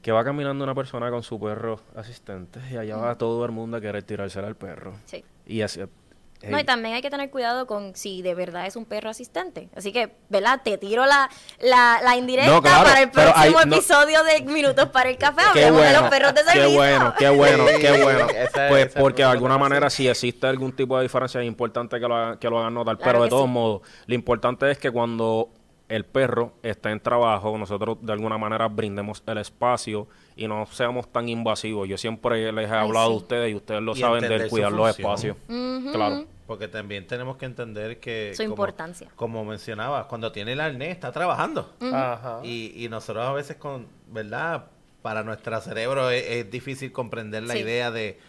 que 0.01 0.11
va 0.11 0.23
caminando 0.23 0.63
una 0.63 0.75
persona 0.75 1.09
con 1.09 1.23
su 1.23 1.39
perro 1.39 1.79
asistente 1.95 2.59
y 2.71 2.77
allá 2.77 2.97
va 2.97 3.15
todo 3.15 3.43
el 3.45 3.51
mundo 3.51 3.77
a 3.77 3.81
querer 3.81 4.03
tirársela 4.03 4.47
al 4.47 4.55
perro. 4.55 4.93
Sí. 5.05 5.23
Y 5.45 5.61
así. 5.61 5.81
No, 6.47 6.59
y 6.59 6.63
también 6.63 6.93
hay 6.95 7.01
que 7.01 7.09
tener 7.09 7.29
cuidado 7.31 7.65
con 7.65 7.95
si 7.95 8.21
de 8.21 8.35
verdad 8.35 8.67
es 8.67 8.75
un 8.75 8.85
perro 8.85 9.09
asistente. 9.09 9.69
Así 9.75 9.91
que, 9.91 10.11
¿verdad? 10.29 10.61
Te 10.63 10.77
tiro 10.77 11.05
la, 11.05 11.29
la, 11.59 11.99
la 12.03 12.15
indirecta 12.15 12.51
No, 12.51 12.61
claro, 12.61 12.83
para 12.83 13.01
el 13.01 13.05
hay- 13.05 13.11
próximo 13.11 13.65
no- 13.65 13.75
episodio 13.75 14.23
de 14.23 14.41
Minutos 14.43 14.89
para 14.89 15.09
el 15.09 15.17
Café. 15.19 15.41
Qué 15.53 15.65
Hablemos 15.65 15.81
de 15.81 15.87
bueno, 15.87 16.01
los 16.01 16.09
perros 16.09 16.33
de 16.35 16.41
qué 16.43 16.49
servicio. 16.51 16.75
bueno, 16.77 17.13
qué 17.17 17.29
bueno, 17.29 17.67
Sí, 17.67 17.81
qué 17.81 18.03
bueno. 18.03 18.27
esa- 18.29 18.67
pues 18.69 18.85
esa 18.87 18.99
porque 18.99 19.23
de 19.23 19.29
alguna 19.29 19.57
manera 19.57 19.89
si 19.89 20.07
existe 20.07 20.45
algún 20.47 20.73
tipo 20.75 20.95
de 20.97 21.03
diferencia 21.03 21.41
es 21.41 21.47
importante 21.47 21.99
que 21.99 22.07
lo, 22.07 22.15
hagan- 22.15 22.37
que 22.37 22.49
lo 22.49 22.59
hagan 22.59 22.73
notar. 22.73 22.97
Claro 22.97 23.11
pero 23.13 23.23
de 23.23 23.29
todos 23.29 23.45
sí. 23.45 23.51
modos, 23.51 23.81
lo 24.05 24.13
importante 24.15 24.69
es 24.69 24.77
que 24.77 24.91
cuando 24.91 25.49
el 25.89 26.05
perro 26.05 26.53
está 26.63 26.91
en 26.91 26.99
trabajo, 26.99 27.57
nosotros 27.57 27.97
de 28.01 28.11
alguna 28.13 28.37
manera 28.37 28.67
brindemos 28.67 29.23
el 29.25 29.37
espacio 29.37 30.07
y 30.35 30.47
no 30.47 30.65
seamos 30.65 31.11
tan 31.11 31.29
invasivos. 31.29 31.87
Yo 31.87 31.97
siempre 31.97 32.51
les 32.51 32.69
he 32.69 32.73
Ay, 32.73 32.79
hablado 32.85 33.07
sí. 33.07 33.13
a 33.13 33.17
ustedes 33.17 33.51
y 33.51 33.55
ustedes 33.55 33.81
lo 33.81 33.93
Y 33.93 33.99
saben 33.99 34.21
del 34.27 34.49
cuidar 34.49 34.71
los 34.71 34.89
espacios. 34.89 35.37
Claro. 35.47 36.25
Porque 36.45 36.67
también 36.69 37.05
tenemos 37.07 37.35
que 37.37 37.45
entender 37.45 37.99
que... 37.99 38.31
Su 38.33 38.43
como- 38.43 38.53
importancia. 38.53 39.09
Como 39.15 39.43
mencionaba, 39.43 40.07
cuando 40.07 40.31
tiene 40.31 40.53
el 40.53 40.61
arnés 40.61 40.89
está 40.91 41.11
trabajando. 41.11 41.73
Ajá. 41.81 42.39
Y, 42.43 42.73
y 42.75 42.87
nosotros 42.89 43.25
a 43.25 43.33
veces 43.33 43.57
con, 43.57 43.87
¿verdad? 44.07 44.65
Para 45.01 45.23
nuestro 45.23 45.59
cerebro 45.61 46.09
es, 46.09 46.23
es 46.25 46.49
difícil 46.51 46.91
comprender 46.91 47.43
la 47.43 47.53
Sí. 47.53 47.59
idea 47.59 47.91
de 47.91 48.19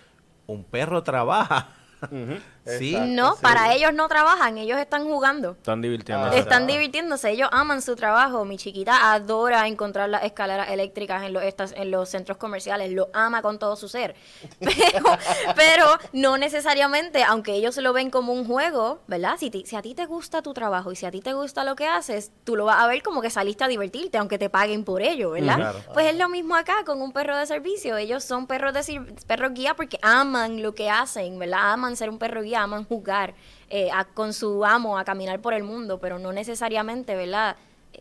un 0.47 0.65
perro 0.65 1.03
trabaja. 1.03 1.71
sí. 2.67 2.91
Exacto. 2.95 3.13
No, 3.13 3.35
sí. 3.35 3.43
para 3.43 3.73
ellos 3.75 3.93
no 3.95 4.09
trabajan, 4.09 4.59
ellos 4.59 4.79
están 4.79 5.05
jugando. 5.05 5.53
Están 5.53 5.81
divirtiendo. 5.83 6.27
Ah, 6.27 6.37
Están 6.37 6.67
divirtiéndose, 6.67 7.31
ellos 7.31 7.49
aman 7.53 7.83
su 7.83 7.97
trabajo. 7.97 8.45
Mi 8.45 8.57
chiquita 8.57 9.13
adora 9.13 9.67
encontrar 9.67 10.09
las 10.09 10.25
escaleras 10.25 10.71
eléctricas 10.71 11.23
en 11.25 11.33
los, 11.33 11.43
estas, 11.43 11.73
en 11.73 11.91
los 11.91 12.09
centros 12.09 12.39
comerciales, 12.39 12.91
lo 12.93 13.09
ama 13.13 13.43
con 13.43 13.59
todo 13.59 13.77
su 13.77 13.89
ser. 13.89 14.15
Pero, 14.61 15.19
pero 15.57 15.85
no 16.13 16.37
necesariamente, 16.39 17.23
aunque 17.25 17.53
ellos 17.53 17.77
lo 17.79 17.93
ven 17.93 18.11
como 18.11 18.33
un 18.33 18.45
juego, 18.47 19.01
¿verdad? 19.07 19.37
Si, 19.39 19.51
ti- 19.51 19.65
si 19.67 19.77
a 19.77 19.83
ti 19.83 19.95
te 19.95 20.07
gusta 20.07 20.43
tu 20.43 20.53
trabajo 20.55 20.93
y 20.93 20.97
si 20.97 21.07
a 21.07 21.11
ti 21.11 21.21
te 21.21 21.33
gusta 21.33 21.65
lo 21.65 21.77
que 21.77 21.87
haces, 21.87 22.33
tú 22.45 22.57
lo 22.57 22.65
vas 22.65 22.83
a 22.83 22.87
ver 22.87 23.03
como 23.03 23.21
que 23.23 23.31
saliste 23.31 23.65
a 23.65 23.69
divertirte, 23.69 24.19
aunque 24.19 24.39
te 24.39 24.51
paguen 24.51 24.85
por 24.85 25.03
ello, 25.03 25.31
¿verdad? 25.31 25.57
Claro. 25.57 25.79
Pues 25.95 26.07
es 26.07 26.17
lo 26.17 26.29
mismo 26.29 26.55
acá 26.57 26.85
con 26.85 27.01
un 27.03 27.13
perro 27.13 27.37
de 27.37 27.47
servicio. 27.47 27.97
Ellos 27.97 28.25
son 28.25 28.47
perros 28.47 28.73
de 28.75 29.01
perros 29.27 29.53
guía 29.55 29.75
porque 29.75 29.99
aman 30.03 30.63
lo 30.63 30.75
que 30.75 30.91
hacen, 30.91 31.39
¿verdad? 31.39 31.73
Aman 31.73 31.97
ser 31.97 32.11
un 32.11 32.19
perro 32.19 32.43
guía, 32.43 32.48
aman 32.55 32.85
jugar 32.85 33.35
eh, 33.71 33.91
con 34.15 34.33
su 34.33 34.65
amo, 34.65 34.99
a 34.99 35.05
caminar 35.05 35.41
por 35.41 35.55
el 35.55 35.63
mundo, 35.63 35.99
pero 35.99 36.19
no 36.19 36.33
necesariamente, 36.33 37.15
¿verdad? 37.15 37.57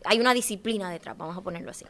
Hay 0.06 0.20
una 0.20 0.34
disciplina 0.34 0.90
detrás, 0.90 1.18
vamos 1.18 1.38
a 1.38 1.42
ponerlo 1.42 1.72
así. 1.72 1.86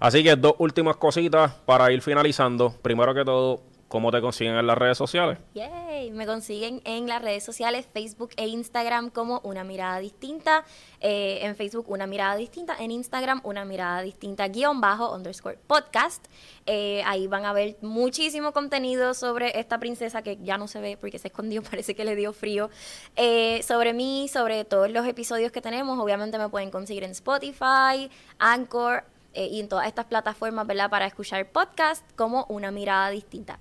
Así 0.00 0.24
que 0.24 0.34
dos 0.36 0.54
últimas 0.58 0.96
cositas 0.96 1.52
para 1.66 1.92
ir 1.92 2.02
finalizando. 2.02 2.74
Primero 2.82 3.14
que 3.14 3.24
todo, 3.24 3.60
¿cómo 3.88 4.10
te 4.10 4.20
consiguen 4.20 4.56
en 4.56 4.66
las 4.66 4.76
redes 4.76 4.98
sociales? 4.98 5.38
Yay, 5.54 6.10
me 6.10 6.26
consiguen 6.26 6.80
en 6.84 7.06
las 7.06 7.22
redes 7.22 7.44
sociales, 7.44 7.88
Facebook 7.92 8.30
e 8.36 8.46
Instagram 8.46 9.10
como 9.10 9.40
Una 9.44 9.64
Mirada 9.64 9.98
Distinta. 9.98 10.64
Eh, 11.00 11.40
en 11.42 11.56
Facebook 11.56 11.88
Una 11.88 12.06
Mirada 12.06 12.36
Distinta, 12.36 12.76
en 12.78 12.90
Instagram 12.90 13.40
Una 13.44 13.64
Mirada 13.64 14.02
Distinta 14.02 14.48
guion 14.48 14.80
bajo 14.80 15.14
underscore 15.14 15.58
podcast. 15.66 16.26
Eh, 16.66 17.02
ahí 17.06 17.26
van 17.26 17.44
a 17.44 17.52
ver 17.52 17.76
muchísimo 17.82 18.52
contenido 18.52 19.14
sobre 19.14 19.58
esta 19.58 19.78
princesa 19.78 20.22
que 20.22 20.38
ya 20.42 20.58
no 20.58 20.68
se 20.68 20.80
ve 20.80 20.96
porque 20.96 21.18
se 21.18 21.28
escondió, 21.28 21.62
parece 21.70 21.94
que 21.94 22.04
le 22.04 22.16
dio 22.16 22.32
frío. 22.32 22.70
Eh, 23.16 23.62
sobre 23.62 23.92
mí, 23.92 24.28
sobre 24.28 24.64
todos 24.64 24.90
los 24.90 25.06
episodios 25.06 25.52
que 25.52 25.60
tenemos, 25.60 25.98
obviamente 25.98 26.38
me 26.38 26.48
pueden 26.48 26.70
conseguir 26.70 27.04
en 27.04 27.10
Spotify, 27.10 28.10
Anchor 28.38 29.04
y 29.36 29.58
en 29.58 29.68
todas 29.68 29.88
estas 29.88 30.04
plataformas, 30.04 30.64
¿verdad? 30.64 30.88
Para 30.88 31.06
escuchar 31.06 31.50
podcast 31.50 32.04
como 32.14 32.46
Una 32.48 32.70
Mirada 32.70 33.10
Distinta. 33.10 33.58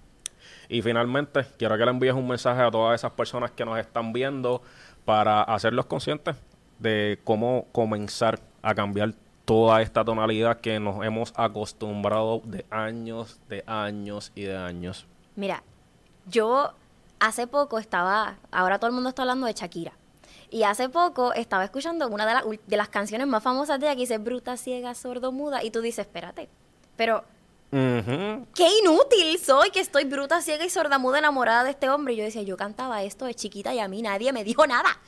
Y 0.69 0.82
finalmente, 0.82 1.45
quiero 1.58 1.78
que 1.78 1.86
le 1.86 1.91
envíes 1.91 2.13
un 2.13 2.28
mensaje 2.28 2.62
a 2.62 2.71
todas 2.71 2.99
esas 2.99 3.12
personas 3.12 3.52
que 3.52 3.65
nos 3.65 3.78
están 3.80 4.13
viendo 4.13 4.62
para 5.06 5.43
hacerlos 5.43 5.86
conscientes 5.86 6.36
de 6.80 7.19
cómo 7.23 7.67
comenzar 7.71 8.39
a 8.62 8.73
cambiar 8.73 9.13
toda 9.45 9.82
esta 9.82 10.04
tonalidad 10.06 10.60
que 10.62 10.80
nos 10.80 11.04
hemos 11.06 11.34
acostumbrado 11.36 12.41
de 12.45 12.65
años, 12.69 13.39
de 13.49 13.63
años 13.67 14.32
y 14.36 14.43
de 14.43 14.56
años. 14.56 15.06
Mira, 15.36 15.63
yo 16.28 16.73
hace 17.19 17.47
poco 17.47 17.80
estaba, 17.80 18.38
ahora 18.52 18.80
todo 18.80 18.89
el 18.89 18.93
mundo 18.93 19.10
está 19.10 19.23
hablando 19.23 19.47
de 19.47 19.54
Shakira. 19.54 19.93
Y 20.49 20.63
hace 20.63 20.88
poco 20.88 21.34
estaba 21.34 21.63
escuchando 21.63 22.08
una 22.08 22.26
de, 22.26 22.60
de 22.67 22.78
las 22.78 22.88
canciones 22.88 23.28
más 23.28 23.41
famosas 23.41 23.80
de 23.80 23.88
ella 23.88 23.95
que 23.95 24.02
dice 24.02 24.19
bruta, 24.19 24.56
ciega, 24.56 24.93
sordo, 24.93 25.32
muda. 25.32 25.63
Y 25.63 25.71
tú 25.71 25.82
dices, 25.82 26.06
espérate, 26.06 26.47
pero 26.95 27.23
Qué 27.74 28.68
inútil 28.84 29.40
soy 29.40 29.72
que 29.72 29.80
estoy 29.80 30.04
bruta, 30.04 30.42
ciega 30.42 30.64
y 30.64 30.70
sordamuda 30.70 31.18
enamorada 31.18 31.64
de 31.64 31.72
este 31.72 31.90
hombre. 31.90 32.14
Y 32.14 32.18
yo 32.18 32.24
decía, 32.24 32.44
yo 32.44 32.56
cantaba 32.56 33.02
esto 33.02 33.26
de 33.26 33.34
chiquita 33.34 33.74
y 33.74 33.80
a 33.80 33.88
mí 33.88 34.04
nadie 34.04 34.32
me 34.32 34.44
dijo 34.44 34.68
nada. 34.68 35.00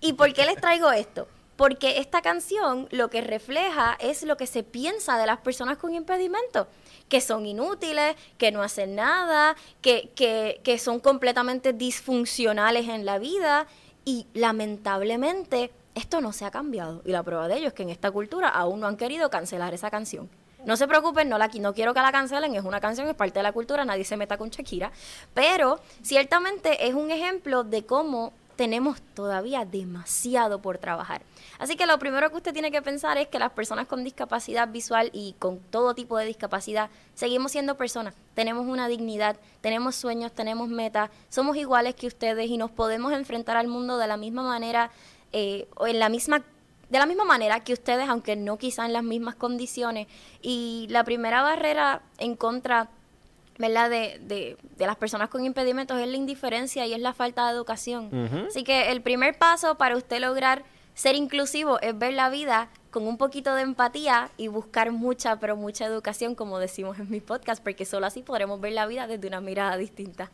¿Y 0.00 0.12
por 0.12 0.32
qué 0.32 0.44
les 0.46 0.56
traigo 0.56 0.92
esto? 0.92 1.26
Porque 1.56 1.98
esta 1.98 2.22
canción 2.22 2.86
lo 2.90 3.10
que 3.10 3.22
refleja 3.22 3.96
es 3.98 4.22
lo 4.22 4.36
que 4.36 4.46
se 4.46 4.62
piensa 4.62 5.18
de 5.18 5.26
las 5.26 5.38
personas 5.38 5.78
con 5.78 5.94
impedimento, 5.94 6.68
que 7.08 7.20
son 7.20 7.44
inútiles, 7.44 8.14
que 8.38 8.52
no 8.52 8.62
hacen 8.62 8.94
nada, 8.94 9.56
que, 9.80 10.10
que, 10.14 10.60
que 10.62 10.78
son 10.78 11.00
completamente 11.00 11.72
disfuncionales 11.72 12.88
en 12.88 13.04
la 13.04 13.18
vida 13.18 13.66
y 14.04 14.26
lamentablemente 14.32 15.72
esto 15.96 16.20
no 16.20 16.32
se 16.32 16.44
ha 16.44 16.52
cambiado. 16.52 17.02
Y 17.04 17.10
la 17.10 17.24
prueba 17.24 17.48
de 17.48 17.58
ello 17.58 17.68
es 17.68 17.74
que 17.74 17.82
en 17.82 17.90
esta 17.90 18.12
cultura 18.12 18.48
aún 18.48 18.78
no 18.78 18.86
han 18.86 18.96
querido 18.96 19.28
cancelar 19.28 19.74
esa 19.74 19.90
canción. 19.90 20.30
No 20.64 20.76
se 20.76 20.86
preocupen, 20.86 21.28
no, 21.28 21.38
la, 21.38 21.48
no 21.48 21.74
quiero 21.74 21.92
que 21.92 22.00
la 22.00 22.12
cancelen, 22.12 22.54
es 22.54 22.64
una 22.64 22.80
canción, 22.80 23.08
es 23.08 23.14
parte 23.14 23.38
de 23.38 23.42
la 23.42 23.52
cultura, 23.52 23.84
nadie 23.84 24.04
se 24.04 24.16
meta 24.16 24.38
con 24.38 24.50
Shakira, 24.50 24.92
pero 25.34 25.80
ciertamente 26.02 26.86
es 26.86 26.94
un 26.94 27.10
ejemplo 27.10 27.64
de 27.64 27.84
cómo 27.84 28.32
tenemos 28.56 29.00
todavía 29.14 29.64
demasiado 29.64 30.60
por 30.60 30.78
trabajar. 30.78 31.22
Así 31.58 31.76
que 31.76 31.86
lo 31.86 31.98
primero 31.98 32.30
que 32.30 32.36
usted 32.36 32.52
tiene 32.52 32.70
que 32.70 32.82
pensar 32.82 33.18
es 33.18 33.28
que 33.28 33.38
las 33.38 33.50
personas 33.52 33.86
con 33.86 34.04
discapacidad 34.04 34.68
visual 34.68 35.10
y 35.12 35.34
con 35.38 35.58
todo 35.58 35.94
tipo 35.94 36.16
de 36.18 36.26
discapacidad 36.26 36.90
seguimos 37.14 37.52
siendo 37.52 37.76
personas, 37.76 38.14
tenemos 38.34 38.66
una 38.66 38.88
dignidad, 38.88 39.36
tenemos 39.60 39.96
sueños, 39.96 40.32
tenemos 40.32 40.68
metas, 40.68 41.10
somos 41.28 41.56
iguales 41.56 41.94
que 41.94 42.06
ustedes 42.06 42.48
y 42.50 42.56
nos 42.56 42.70
podemos 42.70 43.12
enfrentar 43.12 43.56
al 43.56 43.68
mundo 43.68 43.98
de 43.98 44.06
la 44.06 44.16
misma 44.16 44.42
manera 44.42 44.90
eh, 45.32 45.66
o 45.76 45.86
en 45.86 45.98
la 45.98 46.08
misma 46.08 46.44
de 46.92 46.98
la 46.98 47.06
misma 47.06 47.24
manera 47.24 47.60
que 47.60 47.72
ustedes, 47.72 48.06
aunque 48.08 48.36
no 48.36 48.58
quizá 48.58 48.84
en 48.84 48.92
las 48.92 49.02
mismas 49.02 49.34
condiciones. 49.34 50.08
Y 50.42 50.86
la 50.90 51.04
primera 51.04 51.42
barrera 51.42 52.02
en 52.18 52.36
contra 52.36 52.90
¿verdad? 53.58 53.90
De, 53.90 54.18
de, 54.20 54.56
de 54.76 54.86
las 54.86 54.96
personas 54.96 55.28
con 55.28 55.44
impedimentos 55.44 55.98
es 55.98 56.06
la 56.06 56.16
indiferencia 56.16 56.86
y 56.86 56.94
es 56.94 57.00
la 57.00 57.12
falta 57.12 57.46
de 57.46 57.52
educación. 57.52 58.10
Así 58.48 58.64
que 58.64 58.90
el 58.90 59.02
primer 59.02 59.38
paso 59.38 59.76
para 59.76 59.96
usted 59.96 60.20
lograr 60.20 60.64
ser 60.94 61.14
inclusivo 61.16 61.80
es 61.80 61.96
ver 61.96 62.12
la 62.12 62.28
vida 62.28 62.68
con 62.90 63.06
un 63.06 63.16
poquito 63.16 63.54
de 63.54 63.62
empatía 63.62 64.30
y 64.36 64.48
buscar 64.48 64.92
mucha, 64.92 65.36
pero 65.36 65.56
mucha 65.56 65.86
educación, 65.86 66.34
como 66.34 66.58
decimos 66.58 66.98
en 66.98 67.10
mi 67.10 67.20
podcast, 67.20 67.62
porque 67.62 67.86
solo 67.86 68.06
así 68.06 68.22
podremos 68.22 68.60
ver 68.60 68.72
la 68.74 68.86
vida 68.86 69.06
desde 69.06 69.28
una 69.28 69.40
mirada 69.40 69.76
distinta. 69.76 70.30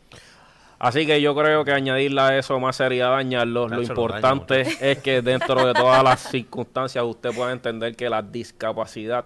Así 0.79 1.05
que 1.05 1.21
yo 1.21 1.35
creo 1.35 1.65
que 1.65 1.73
añadirle 1.73 2.21
a 2.21 2.37
eso 2.37 2.57
más 2.59 2.77
sería 2.77 3.07
dañarlo. 3.09 3.67
Lo 3.67 3.81
importante 3.81 4.61
es 4.79 4.99
que 4.99 5.21
dentro 5.21 5.65
de 5.67 5.73
todas 5.73 6.01
las 6.03 6.21
circunstancias 6.21 7.03
usted 7.03 7.35
pueda 7.35 7.51
entender 7.51 7.95
que 7.95 8.09
la 8.09 8.21
discapacidad 8.21 9.25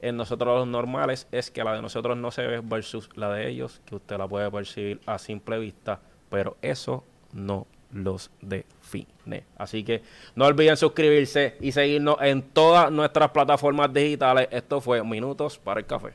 en 0.00 0.16
nosotros 0.16 0.58
los 0.58 0.66
normales 0.66 1.26
es 1.30 1.50
que 1.50 1.62
la 1.62 1.74
de 1.74 1.82
nosotros 1.82 2.16
no 2.16 2.30
se 2.30 2.46
ve 2.46 2.60
versus 2.62 3.10
la 3.16 3.32
de 3.32 3.48
ellos, 3.48 3.80
que 3.84 3.96
usted 3.96 4.16
la 4.16 4.26
puede 4.26 4.50
percibir 4.50 5.00
a 5.06 5.18
simple 5.18 5.58
vista, 5.58 6.00
pero 6.30 6.56
eso 6.62 7.04
no 7.32 7.66
los 7.92 8.30
define. 8.40 9.44
Así 9.56 9.84
que 9.84 10.02
no 10.34 10.46
olviden 10.46 10.76
suscribirse 10.76 11.56
y 11.60 11.72
seguirnos 11.72 12.16
en 12.20 12.42
todas 12.42 12.90
nuestras 12.90 13.30
plataformas 13.30 13.92
digitales. 13.92 14.48
Esto 14.50 14.80
fue 14.80 15.02
Minutos 15.04 15.58
para 15.58 15.80
el 15.80 15.86
Café. 15.86 16.14